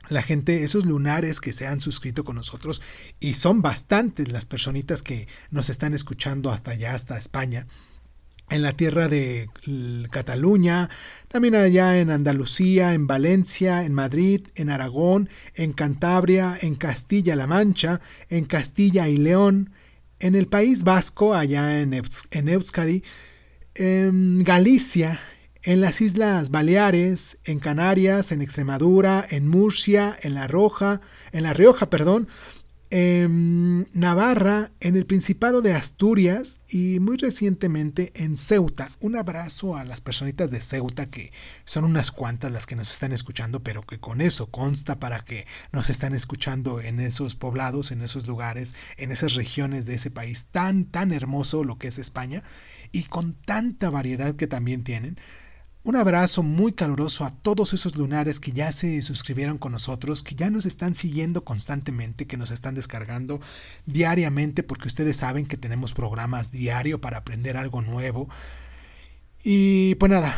la 0.09 0.23
gente, 0.23 0.63
esos 0.63 0.85
lunares 0.85 1.39
que 1.39 1.53
se 1.53 1.67
han 1.67 1.81
suscrito 1.81 2.23
con 2.23 2.35
nosotros, 2.35 2.81
y 3.19 3.35
son 3.35 3.61
bastantes 3.61 4.31
las 4.31 4.45
personitas 4.45 5.03
que 5.03 5.27
nos 5.51 5.69
están 5.69 5.93
escuchando 5.93 6.51
hasta 6.51 6.71
allá, 6.71 6.95
hasta 6.95 7.17
España, 7.17 7.67
en 8.51 8.61
la 8.61 8.73
tierra 8.73 9.07
de 9.07 9.49
Cataluña, 10.11 10.89
también 11.29 11.55
allá 11.55 11.99
en 11.99 12.11
Andalucía, 12.11 12.93
en 12.93 13.07
Valencia, 13.07 13.83
en 13.85 13.93
Madrid, 13.93 14.41
en 14.55 14.69
Aragón, 14.69 15.29
en 15.55 15.71
Cantabria, 15.71 16.57
en 16.61 16.75
Castilla-La 16.75 17.47
Mancha, 17.47 18.01
en 18.29 18.43
Castilla 18.45 19.07
y 19.07 19.17
León, 19.17 19.71
en 20.19 20.35
el 20.35 20.47
País 20.47 20.83
Vasco, 20.83 21.33
allá 21.33 21.79
en, 21.79 21.93
Euskadi, 22.49 23.03
en 23.75 24.43
Galicia, 24.43 25.19
en 25.63 25.79
las 25.79 26.01
Islas 26.01 26.51
Baleares, 26.51 27.37
en 27.45 27.59
Canarias, 27.59 28.33
en 28.33 28.41
Extremadura, 28.41 29.25
en 29.29 29.47
Murcia, 29.47 30.17
en 30.21 30.33
La 30.33 30.47
Roja, 30.47 30.99
en 31.31 31.43
La 31.43 31.53
Rioja, 31.53 31.89
perdón, 31.89 32.27
en 32.91 33.87
Navarra, 33.93 34.71
en 34.81 34.97
el 34.97 35.05
Principado 35.05 35.61
de 35.61 35.73
Asturias 35.73 36.61
y 36.67 36.99
muy 36.99 37.15
recientemente 37.15 38.11
en 38.15 38.37
Ceuta. 38.37 38.91
Un 38.99 39.15
abrazo 39.15 39.77
a 39.77 39.85
las 39.85 40.01
personitas 40.01 40.51
de 40.51 40.61
Ceuta 40.61 41.05
que 41.05 41.31
son 41.63 41.85
unas 41.85 42.11
cuantas 42.11 42.51
las 42.51 42.67
que 42.67 42.75
nos 42.75 42.91
están 42.91 43.13
escuchando, 43.13 43.63
pero 43.63 43.81
que 43.83 43.99
con 43.99 44.19
eso 44.19 44.47
consta 44.47 44.99
para 44.99 45.23
que 45.23 45.47
nos 45.71 45.89
están 45.89 46.13
escuchando 46.13 46.81
en 46.81 46.99
esos 46.99 47.35
poblados, 47.35 47.91
en 47.91 48.01
esos 48.01 48.27
lugares, 48.27 48.75
en 48.97 49.11
esas 49.11 49.35
regiones 49.35 49.85
de 49.85 49.95
ese 49.95 50.11
país 50.11 50.47
tan 50.51 50.83
tan 50.83 51.13
hermoso 51.13 51.63
lo 51.63 51.77
que 51.77 51.87
es 51.87 51.97
España 51.97 52.43
y 52.91 53.03
con 53.03 53.33
tanta 53.33 53.89
variedad 53.89 54.35
que 54.35 54.47
también 54.47 54.83
tienen. 54.83 55.17
Un 55.83 55.95
abrazo 55.95 56.43
muy 56.43 56.73
caluroso 56.73 57.25
a 57.25 57.31
todos 57.31 57.73
esos 57.73 57.95
lunares 57.95 58.39
que 58.39 58.51
ya 58.51 58.71
se 58.71 59.01
suscribieron 59.01 59.57
con 59.57 59.71
nosotros, 59.71 60.21
que 60.21 60.35
ya 60.35 60.51
nos 60.51 60.67
están 60.67 60.93
siguiendo 60.93 61.43
constantemente, 61.43 62.27
que 62.27 62.37
nos 62.37 62.51
están 62.51 62.75
descargando 62.75 63.41
diariamente, 63.87 64.61
porque 64.61 64.87
ustedes 64.87 65.17
saben 65.17 65.47
que 65.47 65.57
tenemos 65.57 65.93
programas 65.93 66.51
diario 66.51 67.01
para 67.01 67.17
aprender 67.17 67.57
algo 67.57 67.81
nuevo. 67.81 68.29
Y 69.43 69.95
pues 69.95 70.11
nada, 70.11 70.35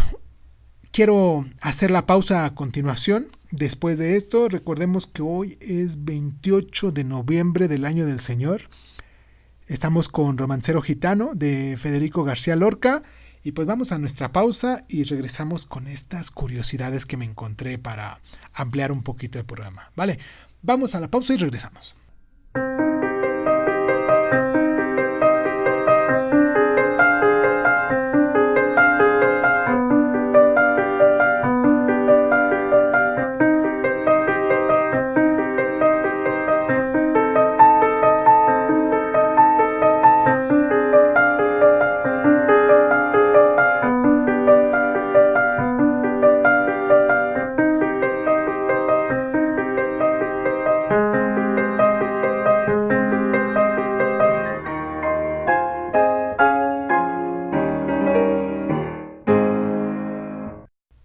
quiero 0.93 1.43
hacer 1.59 1.91
la 1.91 2.05
pausa 2.05 2.45
a 2.45 2.55
continuación. 2.55 3.27
Después 3.51 3.97
de 3.97 4.15
esto, 4.15 4.47
recordemos 4.47 5.07
que 5.07 5.23
hoy 5.23 5.57
es 5.59 6.05
28 6.05 6.93
de 6.93 7.03
noviembre 7.03 7.67
del 7.67 7.83
año 7.83 8.05
del 8.05 8.21
Señor. 8.21 8.69
Estamos 9.67 10.07
con 10.07 10.38
Romancero 10.38 10.81
Gitano 10.81 11.31
de 11.35 11.75
Federico 11.77 12.23
García 12.23 12.55
Lorca 12.55 13.03
y 13.43 13.51
pues 13.51 13.67
vamos 13.67 13.91
a 13.91 14.00
nuestra 14.00 14.31
pausa 14.31 14.85
y 14.88 15.03
regresamos 15.03 15.65
con 15.65 15.88
estas 15.88 16.31
curiosidades 16.31 17.05
que 17.05 17.17
me 17.17 17.25
encontré 17.25 17.77
para 17.77 18.19
ampliar 18.53 18.91
un 18.91 19.03
poquito 19.03 19.39
el 19.39 19.45
programa. 19.45 19.91
Vale, 19.95 20.17
vamos 20.62 20.95
a 20.95 21.00
la 21.00 21.12
pausa 21.12 21.33
y 21.33 21.38
regresamos. 21.38 21.95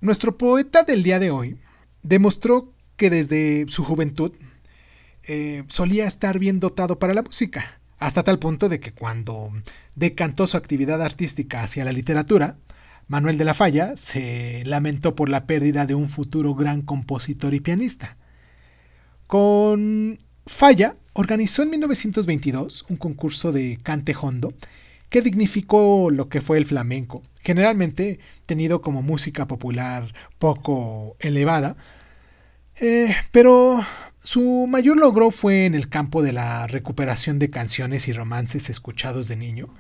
Nuestro 0.09 0.39
poeta 0.39 0.85
del 0.85 1.03
día 1.03 1.19
de 1.19 1.31
hoy 1.31 1.59
demostró 2.03 2.73
que 2.97 3.11
desde 3.11 3.69
su 3.69 3.85
juventud 3.85 4.33
eh, 5.25 5.65
solía 5.69 6.07
estar 6.07 6.39
bien 6.39 6.61
dotado 6.61 6.99
para 6.99 7.13
la 7.13 7.23
música, 7.23 7.79
hasta 7.99 8.23
tal 8.23 8.39
punto 8.39 8.71
de 8.71 8.81
que 8.81 8.93
cuando 8.93 9.53
decantó 9.97 10.47
su 10.47 10.57
actividad 10.57 11.03
artística 11.03 11.63
hacia 11.63 11.85
la 11.85 11.93
literatura, 11.93 12.57
Manuel 13.07 13.37
de 13.37 13.45
la 13.45 13.53
Falla 13.53 13.99
se 13.99 14.65
lamentó 14.65 15.15
por 15.15 15.29
la 15.29 15.47
pérdida 15.47 15.85
de 15.85 15.95
un 15.95 16.09
futuro 16.09 16.55
gran 16.55 16.81
compositor 16.81 17.53
y 17.53 17.61
pianista. 17.61 18.17
Con 19.27 20.17
Falla 20.47 20.95
organizó 21.13 21.65
en 21.65 21.69
1922 21.69 22.87
un 22.89 22.97
concurso 22.97 23.53
de 23.53 23.79
cante 23.83 24.17
hondo 24.19 24.55
que 25.09 25.23
dignificó 25.23 26.11
lo 26.11 26.29
que 26.29 26.41
fue 26.41 26.59
el 26.59 26.67
flamenco, 26.67 27.23
generalmente 27.41 28.19
tenido 28.47 28.83
como 28.83 29.03
música 29.03 29.47
popular 29.47 30.13
poco 30.39 31.17
elevada, 31.21 31.77
eh, 32.77 33.15
pero 33.33 33.85
su 34.23 34.67
mayor 34.69 34.99
logro 34.99 35.31
fue 35.31 35.65
en 35.65 35.75
el 35.75 35.89
campo 35.89 36.23
de 36.23 36.33
la 36.33 36.67
recuperación 36.67 37.39
de 37.39 37.51
canciones 37.51 38.09
y 38.09 38.13
romances 38.13 38.69
escuchados 38.71 39.29
de 39.29 39.37
niño, 39.37 39.75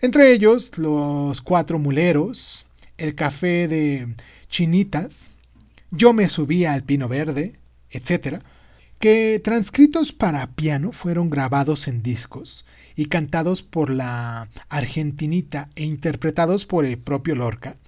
entre 0.00 0.32
ellos 0.32 0.78
Los 0.78 1.42
Cuatro 1.42 1.78
Muleros, 1.78 2.66
El 2.96 3.14
Café 3.14 3.68
de 3.68 4.14
Chinitas, 4.48 5.34
Yo 5.90 6.12
me 6.12 6.28
subía 6.28 6.72
al 6.72 6.82
Pino 6.82 7.08
Verde, 7.08 7.52
etc., 7.90 8.42
que 9.02 9.40
transcritos 9.42 10.12
para 10.12 10.52
piano 10.52 10.92
fueron 10.92 11.28
grabados 11.28 11.88
en 11.88 12.04
discos 12.04 12.66
y 12.94 13.06
cantados 13.06 13.64
por 13.64 13.90
la 13.90 14.48
argentinita 14.68 15.70
e 15.74 15.82
interpretados 15.82 16.66
por 16.66 16.84
el 16.84 16.98
propio 16.98 17.34
Lorca, 17.34 17.78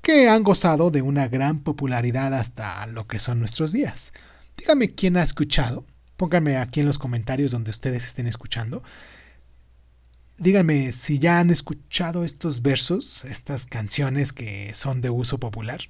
que 0.00 0.26
han 0.30 0.44
gozado 0.44 0.90
de 0.90 1.02
una 1.02 1.28
gran 1.28 1.58
popularidad 1.58 2.32
hasta 2.32 2.86
lo 2.86 3.06
que 3.06 3.18
son 3.18 3.40
nuestros 3.40 3.72
días. 3.72 4.14
Dígame 4.56 4.88
quién 4.88 5.18
ha 5.18 5.22
escuchado, 5.22 5.84
pónganme 6.16 6.56
aquí 6.56 6.80
en 6.80 6.86
los 6.86 6.96
comentarios 6.96 7.52
donde 7.52 7.70
ustedes 7.70 8.06
estén 8.06 8.26
escuchando. 8.26 8.82
Díganme 10.38 10.92
si 10.92 11.18
ya 11.18 11.40
han 11.40 11.50
escuchado 11.50 12.24
estos 12.24 12.62
versos, 12.62 13.26
estas 13.26 13.66
canciones 13.66 14.32
que 14.32 14.74
son 14.74 15.02
de 15.02 15.10
uso 15.10 15.36
popular, 15.36 15.80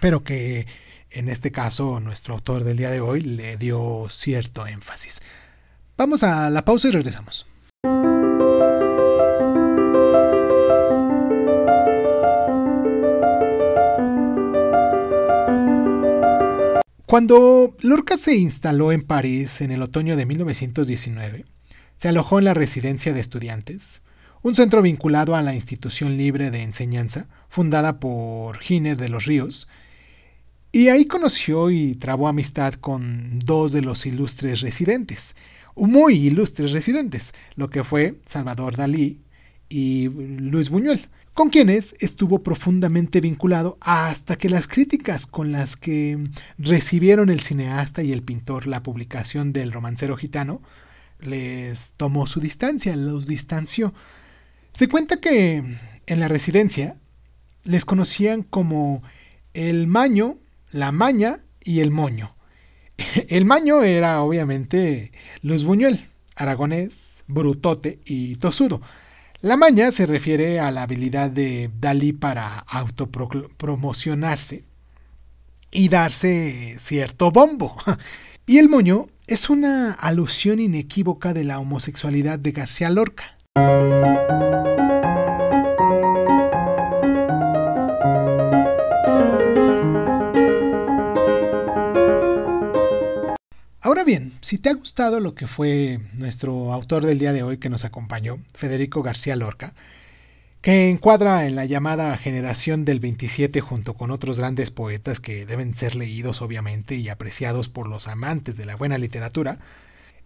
pero 0.00 0.24
que 0.24 0.66
en 1.10 1.28
este 1.28 1.52
caso 1.52 2.00
nuestro 2.00 2.34
autor 2.34 2.64
del 2.64 2.76
día 2.76 2.90
de 2.90 3.00
hoy 3.00 3.20
le 3.20 3.56
dio 3.56 4.06
cierto 4.08 4.66
énfasis. 4.66 5.22
Vamos 5.96 6.22
a 6.22 6.50
la 6.50 6.64
pausa 6.64 6.88
y 6.88 6.90
regresamos. 6.92 7.46
Cuando 17.12 17.76
Lorca 17.82 18.16
se 18.16 18.36
instaló 18.36 18.90
en 18.90 19.02
París 19.02 19.60
en 19.60 19.70
el 19.70 19.82
otoño 19.82 20.16
de 20.16 20.24
1919, 20.24 21.44
se 21.96 22.08
alojó 22.08 22.38
en 22.38 22.46
la 22.46 22.54
residencia 22.54 23.12
de 23.12 23.20
estudiantes, 23.20 24.00
un 24.40 24.54
centro 24.54 24.80
vinculado 24.80 25.36
a 25.36 25.42
la 25.42 25.54
institución 25.54 26.16
libre 26.16 26.50
de 26.50 26.62
enseñanza 26.62 27.28
fundada 27.50 28.00
por 28.00 28.58
Giner 28.60 28.96
de 28.96 29.10
los 29.10 29.26
Ríos, 29.26 29.68
y 30.72 30.88
ahí 30.88 31.04
conoció 31.04 31.70
y 31.70 31.94
trabó 31.94 32.28
amistad 32.28 32.74
con 32.74 33.38
dos 33.38 33.72
de 33.72 33.82
los 33.82 34.06
ilustres 34.06 34.60
residentes, 34.60 35.36
muy 35.76 36.14
ilustres 36.14 36.72
residentes, 36.72 37.34
lo 37.54 37.70
que 37.70 37.84
fue 37.84 38.18
Salvador 38.26 38.76
Dalí 38.76 39.20
y 39.68 40.08
Luis 40.08 40.70
Buñuel 40.70 41.08
con 41.34 41.48
quienes 41.48 41.94
estuvo 42.00 42.42
profundamente 42.42 43.20
vinculado 43.20 43.78
hasta 43.80 44.36
que 44.36 44.50
las 44.50 44.68
críticas 44.68 45.26
con 45.26 45.52
las 45.52 45.76
que 45.76 46.22
recibieron 46.58 47.30
el 47.30 47.40
cineasta 47.40 48.02
y 48.02 48.12
el 48.12 48.22
pintor 48.22 48.66
la 48.66 48.82
publicación 48.82 49.52
del 49.52 49.72
romancero 49.72 50.16
gitano 50.16 50.60
les 51.20 51.92
tomó 51.96 52.26
su 52.26 52.40
distancia, 52.40 52.96
los 52.96 53.26
distanció. 53.26 53.94
Se 54.72 54.88
cuenta 54.88 55.20
que 55.20 55.62
en 56.06 56.20
la 56.20 56.28
residencia 56.28 56.96
les 57.64 57.84
conocían 57.84 58.42
como 58.42 59.02
el 59.54 59.86
maño, 59.86 60.36
la 60.72 60.92
maña 60.92 61.44
y 61.62 61.80
el 61.80 61.90
moño. 61.90 62.34
El 63.28 63.44
maño 63.44 63.82
era 63.82 64.22
obviamente 64.22 65.12
Luis 65.42 65.64
Buñuel, 65.64 66.06
aragonés, 66.36 67.24
brutote 67.26 68.00
y 68.04 68.36
tosudo. 68.36 68.80
La 69.40 69.56
maña 69.56 69.90
se 69.92 70.06
refiere 70.06 70.60
a 70.60 70.70
la 70.70 70.84
habilidad 70.84 71.30
de 71.30 71.70
Dalí 71.80 72.12
para 72.12 72.58
autopromocionarse 72.58 74.64
y 75.70 75.88
darse 75.88 76.76
cierto 76.78 77.30
bombo. 77.30 77.76
Y 78.44 78.58
el 78.58 78.68
moño 78.68 79.06
es 79.28 79.50
una 79.50 79.92
alusión 79.92 80.58
inequívoca 80.58 81.32
de 81.32 81.44
la 81.44 81.60
homosexualidad 81.60 82.40
de 82.40 82.50
García 82.50 82.90
Lorca. 82.90 83.38
Si 94.40 94.58
te 94.58 94.68
ha 94.68 94.74
gustado 94.74 95.18
lo 95.18 95.34
que 95.34 95.48
fue 95.48 95.98
nuestro 96.12 96.72
autor 96.72 97.04
del 97.04 97.18
día 97.18 97.32
de 97.32 97.42
hoy 97.42 97.58
que 97.58 97.68
nos 97.68 97.84
acompañó, 97.84 98.38
Federico 98.54 99.02
García 99.02 99.34
Lorca, 99.34 99.74
que 100.60 100.88
encuadra 100.88 101.48
en 101.48 101.56
la 101.56 101.64
llamada 101.64 102.16
generación 102.16 102.84
del 102.84 103.00
27 103.00 103.60
junto 103.60 103.94
con 103.94 104.12
otros 104.12 104.38
grandes 104.38 104.70
poetas 104.70 105.18
que 105.18 105.46
deben 105.46 105.74
ser 105.74 105.96
leídos 105.96 106.42
obviamente 106.42 106.94
y 106.94 107.08
apreciados 107.08 107.68
por 107.68 107.88
los 107.88 108.06
amantes 108.06 108.56
de 108.56 108.66
la 108.66 108.76
buena 108.76 108.98
literatura, 108.98 109.58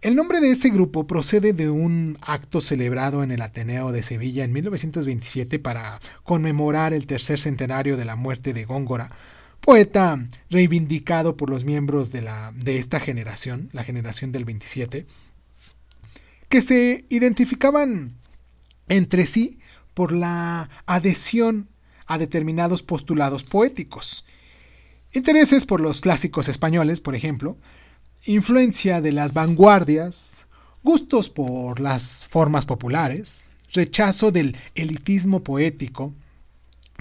el 0.01 0.15
nombre 0.15 0.39
de 0.39 0.51
ese 0.51 0.69
grupo 0.69 1.07
procede 1.07 1.53
de 1.53 1.71
un 1.71 2.15
acto 2.21 2.61
celebrado 2.61 3.23
en 3.23 3.31
el 3.31 3.41
Ateneo 3.41 3.91
de 3.91 4.03
Sevilla 4.03 4.43
en 4.43 4.53
1927 4.53 5.57
para 5.57 5.99
conmemorar 6.23 6.93
el 6.93 7.07
tercer 7.07 7.39
centenario 7.39 7.97
de 7.97 8.05
la 8.05 8.15
muerte 8.15 8.53
de 8.53 8.65
Góngora, 8.65 9.09
poeta 9.67 10.17
reivindicado 10.49 11.35
por 11.35 11.49
los 11.49 11.65
miembros 11.65 12.13
de, 12.13 12.21
la, 12.21 12.53
de 12.55 12.77
esta 12.77 13.01
generación, 13.01 13.67
la 13.73 13.83
generación 13.83 14.31
del 14.31 14.45
27, 14.45 15.05
que 16.47 16.61
se 16.61 17.03
identificaban 17.09 18.15
entre 18.87 19.25
sí 19.25 19.59
por 19.93 20.13
la 20.13 20.69
adhesión 20.85 21.67
a 22.05 22.17
determinados 22.17 22.81
postulados 22.81 23.43
poéticos. 23.43 24.23
Intereses 25.11 25.65
por 25.65 25.81
los 25.81 25.99
clásicos 25.99 26.47
españoles, 26.47 27.01
por 27.01 27.13
ejemplo, 27.13 27.57
influencia 28.25 29.01
de 29.01 29.11
las 29.11 29.33
vanguardias, 29.33 30.47
gustos 30.81 31.29
por 31.29 31.81
las 31.81 32.25
formas 32.29 32.65
populares, 32.65 33.49
rechazo 33.73 34.31
del 34.31 34.55
elitismo 34.75 35.43
poético, 35.43 36.13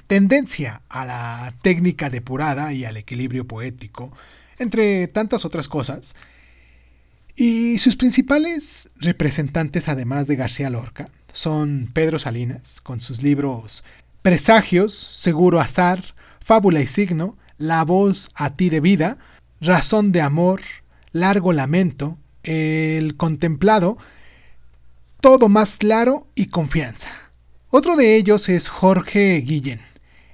tendencia 0.06 0.82
a 0.88 1.04
la 1.04 1.54
técnica 1.62 2.10
depurada 2.10 2.72
y 2.72 2.84
al 2.84 2.96
equilibrio 2.96 3.46
poético, 3.46 4.12
entre 4.58 5.08
tantas 5.08 5.44
otras 5.44 5.68
cosas. 5.68 6.16
Y 7.34 7.78
sus 7.78 7.96
principales 7.96 8.88
representantes, 8.96 9.88
además 9.88 10.26
de 10.26 10.36
García 10.36 10.70
Lorca, 10.70 11.10
son 11.32 11.90
Pedro 11.92 12.18
Salinas, 12.18 12.80
con 12.80 12.98
sus 12.98 13.22
libros 13.22 13.84
Presagios, 14.22 14.92
Seguro 14.92 15.60
Azar, 15.60 16.02
Fábula 16.40 16.80
y 16.80 16.86
Signo, 16.86 17.36
La 17.58 17.84
voz 17.84 18.30
a 18.34 18.56
ti 18.56 18.70
de 18.70 18.80
vida, 18.80 19.18
Razón 19.60 20.12
de 20.12 20.22
Amor, 20.22 20.62
Largo 21.12 21.52
Lamento, 21.52 22.18
El 22.42 23.16
Contemplado, 23.16 23.98
Todo 25.20 25.48
más 25.48 25.76
claro 25.76 26.26
y 26.34 26.46
Confianza. 26.46 27.10
Otro 27.68 27.96
de 27.96 28.16
ellos 28.16 28.48
es 28.48 28.68
Jorge 28.68 29.36
Guillén. 29.40 29.80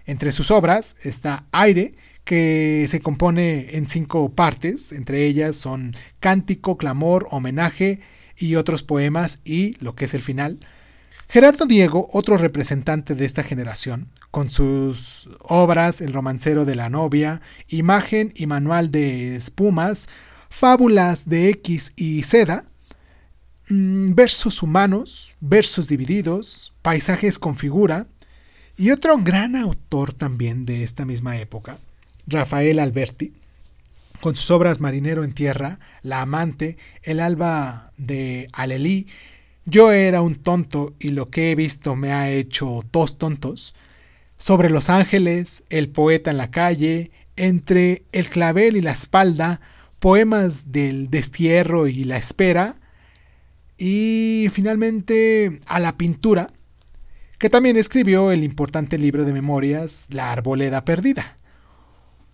Entre 0.06 0.32
sus 0.32 0.50
obras 0.50 0.96
está 1.02 1.46
Aire, 1.52 1.94
que 2.24 2.86
se 2.88 3.00
compone 3.00 3.76
en 3.76 3.88
cinco 3.88 4.30
partes, 4.30 4.92
entre 4.92 5.26
ellas 5.26 5.56
son 5.56 5.94
Cántico, 6.20 6.76
Clamor, 6.76 7.26
Homenaje 7.30 8.00
y 8.36 8.54
otros 8.56 8.82
poemas 8.82 9.40
y, 9.44 9.74
lo 9.82 9.94
que 9.94 10.04
es 10.04 10.14
el 10.14 10.22
final, 10.22 10.60
Gerardo 11.28 11.64
Diego, 11.64 12.08
otro 12.12 12.36
representante 12.36 13.14
de 13.14 13.24
esta 13.24 13.42
generación, 13.42 14.08
con 14.30 14.50
sus 14.50 15.30
obras 15.40 16.00
El 16.00 16.12
romancero 16.12 16.64
de 16.64 16.76
la 16.76 16.90
novia, 16.90 17.40
Imagen 17.68 18.32
y 18.36 18.46
manual 18.46 18.90
de 18.90 19.34
espumas, 19.36 20.08
Fábulas 20.50 21.28
de 21.28 21.48
X 21.48 21.94
y 21.96 22.22
Seda, 22.24 22.66
mm, 23.70 24.14
Versos 24.14 24.62
humanos, 24.62 25.36
Versos 25.40 25.88
divididos, 25.88 26.74
Paisajes 26.82 27.38
con 27.38 27.56
figura, 27.56 28.08
y 28.76 28.90
otro 28.90 29.18
gran 29.18 29.56
autor 29.56 30.12
también 30.12 30.64
de 30.64 30.82
esta 30.82 31.04
misma 31.04 31.38
época, 31.38 31.78
Rafael 32.26 32.78
Alberti, 32.78 33.32
con 34.20 34.37
sus 34.37 34.50
obras 34.50 34.80
Marinero 34.80 35.24
en 35.24 35.32
Tierra, 35.32 35.78
La 36.02 36.20
Amante, 36.20 36.78
El 37.02 37.20
Alba 37.20 37.92
de 37.96 38.48
Alelí 38.52 39.08
yo 39.64 39.92
era 39.92 40.22
un 40.22 40.35
tonto 40.37 40.94
y 40.98 41.11
lo 41.11 41.30
que 41.30 41.52
he 41.52 41.54
visto 41.54 41.94
me 41.94 42.12
ha 42.12 42.30
hecho 42.30 42.80
dos 42.90 43.18
tontos. 43.18 43.74
Sobre 44.37 44.70
los 44.70 44.90
ángeles, 44.90 45.64
el 45.70 45.88
poeta 45.88 46.32
en 46.32 46.38
la 46.38 46.50
calle, 46.50 47.12
entre 47.37 48.04
el 48.11 48.28
clavel 48.28 48.76
y 48.76 48.80
la 48.80 48.90
espalda, 48.90 49.61
poemas 50.00 50.72
del 50.72 51.11
destierro 51.11 51.87
y 51.87 52.02
la 52.04 52.16
espera, 52.16 52.74
y 53.78 54.48
finalmente 54.52 55.61
a 55.66 55.78
la 55.78 55.96
pintura, 55.96 56.50
que 57.42 57.50
también 57.50 57.76
escribió 57.76 58.31
el 58.31 58.44
importante 58.44 58.96
libro 58.96 59.24
de 59.24 59.33
memorias 59.33 60.07
La 60.11 60.31
Arboleda 60.31 60.85
Perdida. 60.85 61.37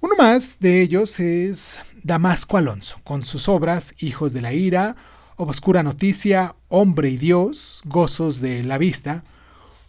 Uno 0.03 0.15
más 0.19 0.59
de 0.61 0.83
ellos 0.83 1.19
es 1.19 1.81
Damasco 2.03 2.59
Alonso, 2.59 3.01
con 3.05 3.25
sus 3.25 3.49
obras 3.49 3.95
Hijos 4.03 4.35
de 4.35 4.43
la 4.43 4.53
Ira, 4.53 4.97
Obscura 5.37 5.83
Noticia, 5.83 6.57
Hombre 6.69 7.09
y 7.09 7.17
Dios, 7.17 7.81
Gozos 7.87 8.43
de 8.43 8.63
la 8.65 8.77
Vista. 8.77 9.25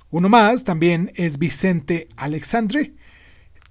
Uno 0.10 0.30
más 0.30 0.64
también 0.64 1.12
es 1.16 1.38
Vicente 1.38 2.08
Alexandre, 2.16 2.94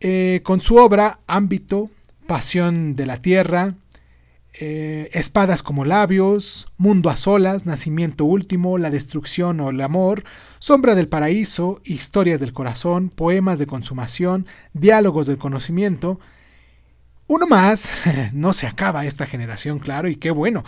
eh, 0.00 0.42
con 0.44 0.60
su 0.60 0.76
obra 0.76 1.20
Ámbito, 1.26 1.88
Pasión 2.26 2.94
de 2.94 3.06
la 3.06 3.18
Tierra, 3.20 3.74
eh, 4.54 5.08
Espadas 5.12 5.62
como 5.62 5.84
labios, 5.84 6.68
Mundo 6.76 7.10
a 7.10 7.16
solas, 7.16 7.66
Nacimiento 7.66 8.24
último, 8.24 8.78
La 8.78 8.90
destrucción 8.90 9.60
o 9.60 9.70
el 9.70 9.80
amor, 9.80 10.24
Sombra 10.58 10.94
del 10.94 11.08
paraíso, 11.08 11.80
Historias 11.84 12.40
del 12.40 12.52
corazón, 12.52 13.08
Poemas 13.10 13.58
de 13.58 13.66
consumación, 13.66 14.46
Diálogos 14.72 15.26
del 15.26 15.38
conocimiento. 15.38 16.18
Uno 17.26 17.46
más, 17.46 17.90
no 18.32 18.52
se 18.52 18.66
acaba 18.66 19.06
esta 19.06 19.26
generación, 19.26 19.78
claro, 19.78 20.08
y 20.08 20.16
qué 20.16 20.30
bueno 20.30 20.64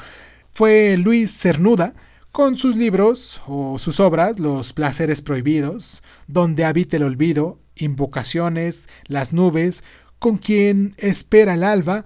fue 0.53 0.97
Luis 0.97 1.31
Cernuda 1.31 1.95
con 2.33 2.57
sus 2.57 2.77
libros 2.77 3.41
o 3.47 3.79
sus 3.79 4.01
obras 4.01 4.39
Los 4.39 4.73
placeres 4.73 5.23
prohibidos, 5.23 6.03
Donde 6.27 6.65
habita 6.65 6.97
el 6.97 7.05
olvido, 7.05 7.59
Invocaciones, 7.77 8.89
Las 9.07 9.33
nubes, 9.33 9.85
Con 10.19 10.39
quien 10.39 10.95
espera 10.99 11.55
el 11.55 11.65
alba, 11.65 12.05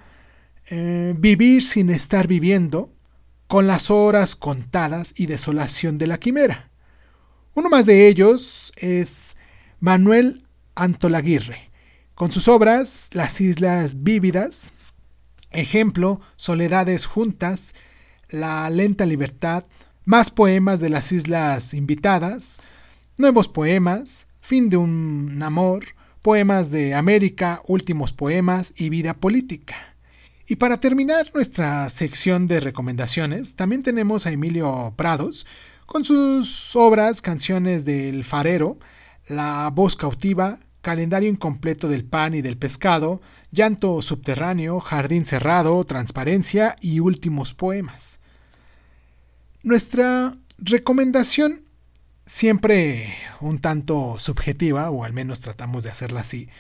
eh, 0.66 1.14
Vivir 1.16 1.62
sin 1.62 1.90
estar 1.90 2.26
viviendo, 2.26 2.92
Con 3.46 3.66
las 3.66 3.90
horas 3.90 4.36
contadas 4.36 5.14
y 5.16 5.26
Desolación 5.26 5.98
de 5.98 6.06
la 6.06 6.18
quimera. 6.18 6.70
Uno 7.54 7.68
más 7.68 7.86
de 7.86 8.08
ellos 8.08 8.72
es 8.76 9.36
Manuel 9.80 10.46
Antolaguirre, 10.74 11.70
con 12.14 12.32
sus 12.32 12.48
obras 12.48 13.10
Las 13.12 13.40
Islas 13.40 14.02
Vívidas, 14.02 14.74
Ejemplo, 15.52 16.20
Soledades 16.36 17.06
Juntas, 17.06 17.74
la 18.28 18.68
lenta 18.70 19.06
libertad, 19.06 19.64
más 20.04 20.30
poemas 20.30 20.80
de 20.80 20.90
las 20.90 21.12
islas 21.12 21.74
invitadas, 21.74 22.60
nuevos 23.16 23.48
poemas, 23.48 24.26
fin 24.40 24.68
de 24.68 24.76
un 24.76 25.40
amor, 25.42 25.84
poemas 26.22 26.70
de 26.70 26.94
América, 26.94 27.62
últimos 27.66 28.12
poemas 28.12 28.74
y 28.76 28.88
vida 28.88 29.14
política. 29.14 29.93
Y 30.46 30.56
para 30.56 30.78
terminar 30.78 31.30
nuestra 31.32 31.88
sección 31.88 32.46
de 32.46 32.60
recomendaciones, 32.60 33.56
también 33.56 33.82
tenemos 33.82 34.26
a 34.26 34.32
Emilio 34.32 34.92
Prados 34.94 35.46
con 35.86 36.04
sus 36.04 36.76
obras 36.76 37.22
Canciones 37.22 37.86
del 37.86 38.24
Farero, 38.24 38.78
La 39.26 39.70
voz 39.70 39.96
cautiva, 39.96 40.60
Calendario 40.82 41.30
incompleto 41.30 41.88
del 41.88 42.04
pan 42.04 42.34
y 42.34 42.42
del 42.42 42.58
pescado, 42.58 43.22
Llanto 43.52 44.02
subterráneo, 44.02 44.80
Jardín 44.80 45.24
cerrado, 45.24 45.82
Transparencia 45.84 46.76
y 46.82 47.00
últimos 47.00 47.54
poemas. 47.54 48.20
Nuestra 49.62 50.36
recomendación, 50.58 51.64
siempre 52.26 53.14
un 53.40 53.60
tanto 53.60 54.18
subjetiva, 54.18 54.90
o 54.90 55.04
al 55.04 55.14
menos 55.14 55.40
tratamos 55.40 55.84
de 55.84 55.90
hacerla 55.90 56.20
así, 56.20 56.50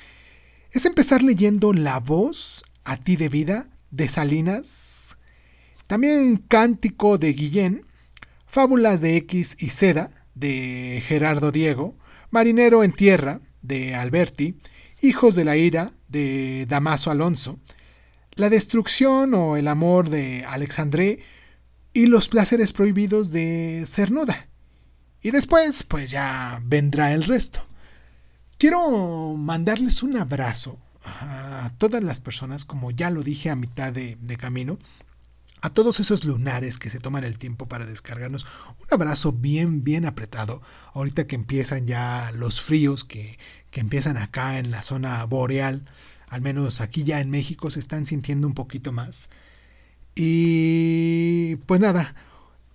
es 0.72 0.86
empezar 0.86 1.22
leyendo 1.22 1.74
La 1.74 2.00
voz 2.00 2.64
a 2.82 2.96
ti 2.96 3.16
de 3.16 3.28
vida 3.28 3.68
de 3.94 4.08
Salinas, 4.08 5.18
también 5.86 6.36
Cántico 6.36 7.16
de 7.16 7.32
Guillén, 7.32 7.86
Fábulas 8.46 9.00
de 9.00 9.16
X 9.16 9.56
y 9.60 9.70
Seda 9.70 10.10
de 10.34 11.02
Gerardo 11.06 11.52
Diego, 11.52 11.96
Marinero 12.30 12.82
en 12.82 12.92
Tierra 12.92 13.40
de 13.62 13.94
Alberti, 13.94 14.58
Hijos 15.00 15.34
de 15.34 15.44
la 15.44 15.56
Ira 15.56 15.92
de 16.08 16.66
Damaso 16.66 17.10
Alonso, 17.10 17.60
La 18.34 18.50
Destrucción 18.50 19.34
o 19.34 19.56
el 19.56 19.68
Amor 19.68 20.10
de 20.10 20.44
Alexandré 20.44 21.20
y 21.92 22.06
Los 22.06 22.28
Placeres 22.28 22.72
Prohibidos 22.72 23.30
de 23.30 23.84
Cernuda. 23.86 24.48
Y 25.22 25.30
después, 25.30 25.84
pues 25.84 26.10
ya 26.10 26.60
vendrá 26.64 27.12
el 27.12 27.24
resto. 27.24 27.64
Quiero 28.58 29.34
mandarles 29.36 30.02
un 30.02 30.16
abrazo 30.16 30.78
a 31.04 31.72
todas 31.78 32.02
las 32.02 32.20
personas, 32.20 32.64
como 32.64 32.90
ya 32.90 33.10
lo 33.10 33.22
dije 33.22 33.50
a 33.50 33.56
mitad 33.56 33.92
de, 33.92 34.16
camino, 34.38 34.78
a 35.60 35.70
todos 35.70 36.00
esos 36.00 36.24
lunares 36.24 36.78
que 36.78 36.90
se 36.90 37.00
toman 37.00 37.24
el 37.24 37.38
tiempo 37.38 37.66
para 37.66 37.86
descargarnos. 37.86 38.44
Un 38.80 38.86
abrazo 38.90 39.32
bien, 39.32 39.84
bien 39.84 40.04
apretado. 40.06 40.62
Ahorita 40.92 41.26
que 41.26 41.36
empiezan 41.36 41.86
ya 41.86 42.32
los 42.34 42.60
fríos 42.60 43.04
que, 43.04 43.38
que 43.70 43.80
empiezan 43.80 44.16
acá 44.16 44.58
en 44.58 44.70
la 44.70 44.82
zona 44.82 45.24
boreal, 45.24 45.84
al 46.28 46.42
menos 46.42 46.80
aquí 46.80 47.04
ya 47.04 47.20
en 47.20 47.30
México 47.30 47.70
se 47.70 47.80
están 47.80 48.06
sintiendo 48.06 48.46
un 48.46 48.54
poquito 48.54 48.92
más. 48.92 49.30
Y 50.14 51.56
pues 51.66 51.80
nada, 51.80 52.14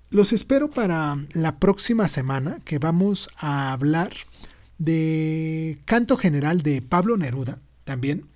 los 0.09 0.33
espero 0.33 0.69
para 0.69 1.17
la 1.33 1.59
próxima 1.59 2.07
semana 2.07 2.59
que 2.65 2.79
vamos 2.79 3.29
a 3.37 3.71
hablar 3.71 4.11
de 4.77 5.79
canto 5.85 6.17
general 6.17 6.61
de 6.61 6.81
Pablo 6.81 7.17
Neruda 7.17 7.59
también. 7.89 8.27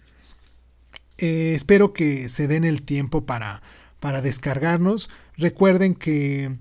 Eh, 1.20 1.54
espero 1.56 1.94
que 1.94 2.28
se 2.28 2.48
den 2.48 2.64
el 2.64 2.82
tiempo 2.82 3.24
para, 3.24 3.62
para 4.00 4.24
descargarnos. 4.24 5.12
Recuerden 5.38 5.94
que 5.94 6.58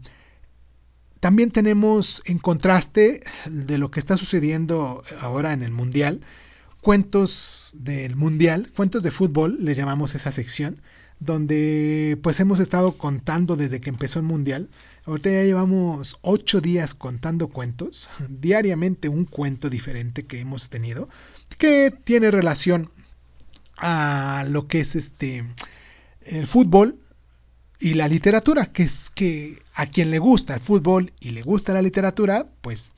también 1.21 1.51
tenemos 1.51 2.21
en 2.27 2.39
contraste 2.39 3.23
de 3.47 3.79
lo 3.79 3.91
que 3.91 3.99
está 3.99 4.19
sucediendo 4.19 5.03
ahora 5.21 5.55
en 5.55 5.63
el 5.63 5.73
Mundial, 5.73 6.21
cuentos 6.83 7.77
del 7.79 8.15
Mundial, 8.15 8.71
cuentos 8.77 9.03
de 9.03 9.11
fútbol, 9.11 9.57
le 9.61 9.75
llamamos 9.75 10.15
esa 10.15 10.33
sección, 10.33 10.83
donde 11.19 12.19
pues 12.23 12.41
hemos 12.41 12.61
estado 12.61 12.99
contando 12.99 13.57
desde 13.57 13.81
que 13.81 13.89
empezó 13.89 14.19
el 14.19 14.27
Mundial. 14.27 14.69
Ahorita 15.05 15.31
ya 15.31 15.45
llevamos 15.45 16.19
ocho 16.21 16.61
días 16.61 16.93
contando 16.93 17.49
cuentos, 17.49 18.11
diariamente 18.29 19.09
un 19.09 19.25
cuento 19.25 19.71
diferente 19.71 20.27
que 20.27 20.41
hemos 20.41 20.69
tenido, 20.69 21.09
que 21.57 21.93
tiene 22.05 22.31
relación 22.31 22.91
a 23.77 24.45
lo 24.49 24.69
que 24.69 24.81
es 24.81 24.95
este 24.95 25.45
el 26.23 26.47
fútbol 26.47 26.99
y 27.81 27.95
la 27.95 28.07
literatura, 28.07 28.73
que 28.73 28.85
es 28.85 29.11
que 29.11 29.59
a 29.75 29.87
quien 29.87 30.11
le 30.11 30.21
gusta 30.21 30.55
el 30.55 30.61
fútbol 30.61 31.13
y 31.21 31.31
le 31.31 31.43
gusta 31.43 31.73
la 31.73 31.83
literatura, 31.83 32.47
pues 32.61 32.93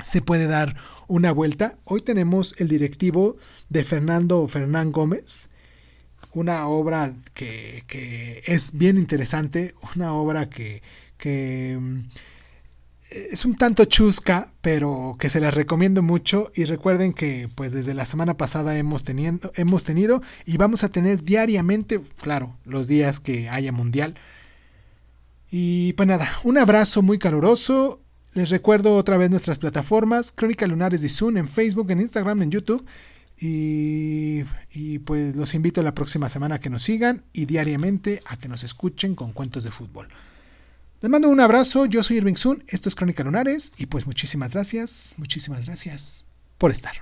se 0.00 0.22
puede 0.22 0.46
dar 0.48 0.74
una 1.06 1.30
vuelta. 1.30 1.78
Hoy 1.84 2.00
tenemos 2.00 2.54
el 2.58 2.68
directivo 2.68 3.36
de 3.68 3.84
Fernando 3.84 4.48
Fernán 4.48 4.90
Gómez, 4.90 5.50
una 6.32 6.66
obra 6.66 7.14
que, 7.34 7.84
que 7.86 8.42
es 8.46 8.76
bien 8.76 8.98
interesante, 8.98 9.74
una 9.94 10.14
obra 10.14 10.48
que, 10.48 10.82
que 11.16 11.78
es 13.12 13.44
un 13.44 13.56
tanto 13.56 13.84
chusca, 13.84 14.52
pero 14.60 15.16
que 15.18 15.30
se 15.30 15.40
las 15.40 15.54
recomiendo 15.54 16.02
mucho 16.02 16.50
y 16.54 16.64
recuerden 16.64 17.12
que 17.12 17.48
pues 17.54 17.72
desde 17.72 17.94
la 17.94 18.06
semana 18.06 18.36
pasada 18.36 18.78
hemos, 18.78 19.04
teniendo, 19.04 19.52
hemos 19.56 19.84
tenido 19.84 20.22
y 20.46 20.56
vamos 20.56 20.84
a 20.84 20.88
tener 20.88 21.22
diariamente, 21.22 22.00
claro, 22.20 22.56
los 22.64 22.88
días 22.88 23.20
que 23.20 23.48
haya 23.48 23.72
mundial. 23.72 24.14
Y 25.50 25.92
pues 25.94 26.08
nada, 26.08 26.28
un 26.44 26.56
abrazo 26.56 27.02
muy 27.02 27.18
caluroso. 27.18 28.00
Les 28.34 28.48
recuerdo 28.48 28.96
otra 28.96 29.18
vez 29.18 29.28
nuestras 29.28 29.58
plataformas, 29.58 30.32
Crónica 30.32 30.66
Lunares 30.66 31.02
de 31.02 31.10
Zoom 31.10 31.36
en 31.36 31.48
Facebook, 31.48 31.90
en 31.90 32.00
Instagram, 32.00 32.42
en 32.42 32.50
YouTube. 32.50 32.84
Y, 33.38 34.44
y, 34.70 35.00
pues 35.00 35.34
los 35.34 35.54
invito 35.54 35.82
la 35.82 35.94
próxima 35.94 36.28
semana 36.28 36.56
a 36.56 36.60
que 36.60 36.70
nos 36.70 36.84
sigan 36.84 37.24
y 37.32 37.46
diariamente 37.46 38.22
a 38.26 38.36
que 38.36 38.48
nos 38.48 38.62
escuchen 38.62 39.14
con 39.14 39.32
cuentos 39.32 39.64
de 39.64 39.70
fútbol. 39.70 40.08
Les 41.02 41.10
mando 41.10 41.28
un 41.28 41.40
abrazo, 41.40 41.86
yo 41.86 42.00
soy 42.04 42.18
Irving 42.18 42.36
Sun, 42.36 42.62
esto 42.68 42.88
es 42.88 42.94
Crónica 42.94 43.24
Lunares 43.24 43.72
y 43.76 43.86
pues 43.86 44.06
muchísimas 44.06 44.52
gracias, 44.52 45.16
muchísimas 45.18 45.66
gracias 45.66 46.26
por 46.58 46.70
estar. 46.70 46.92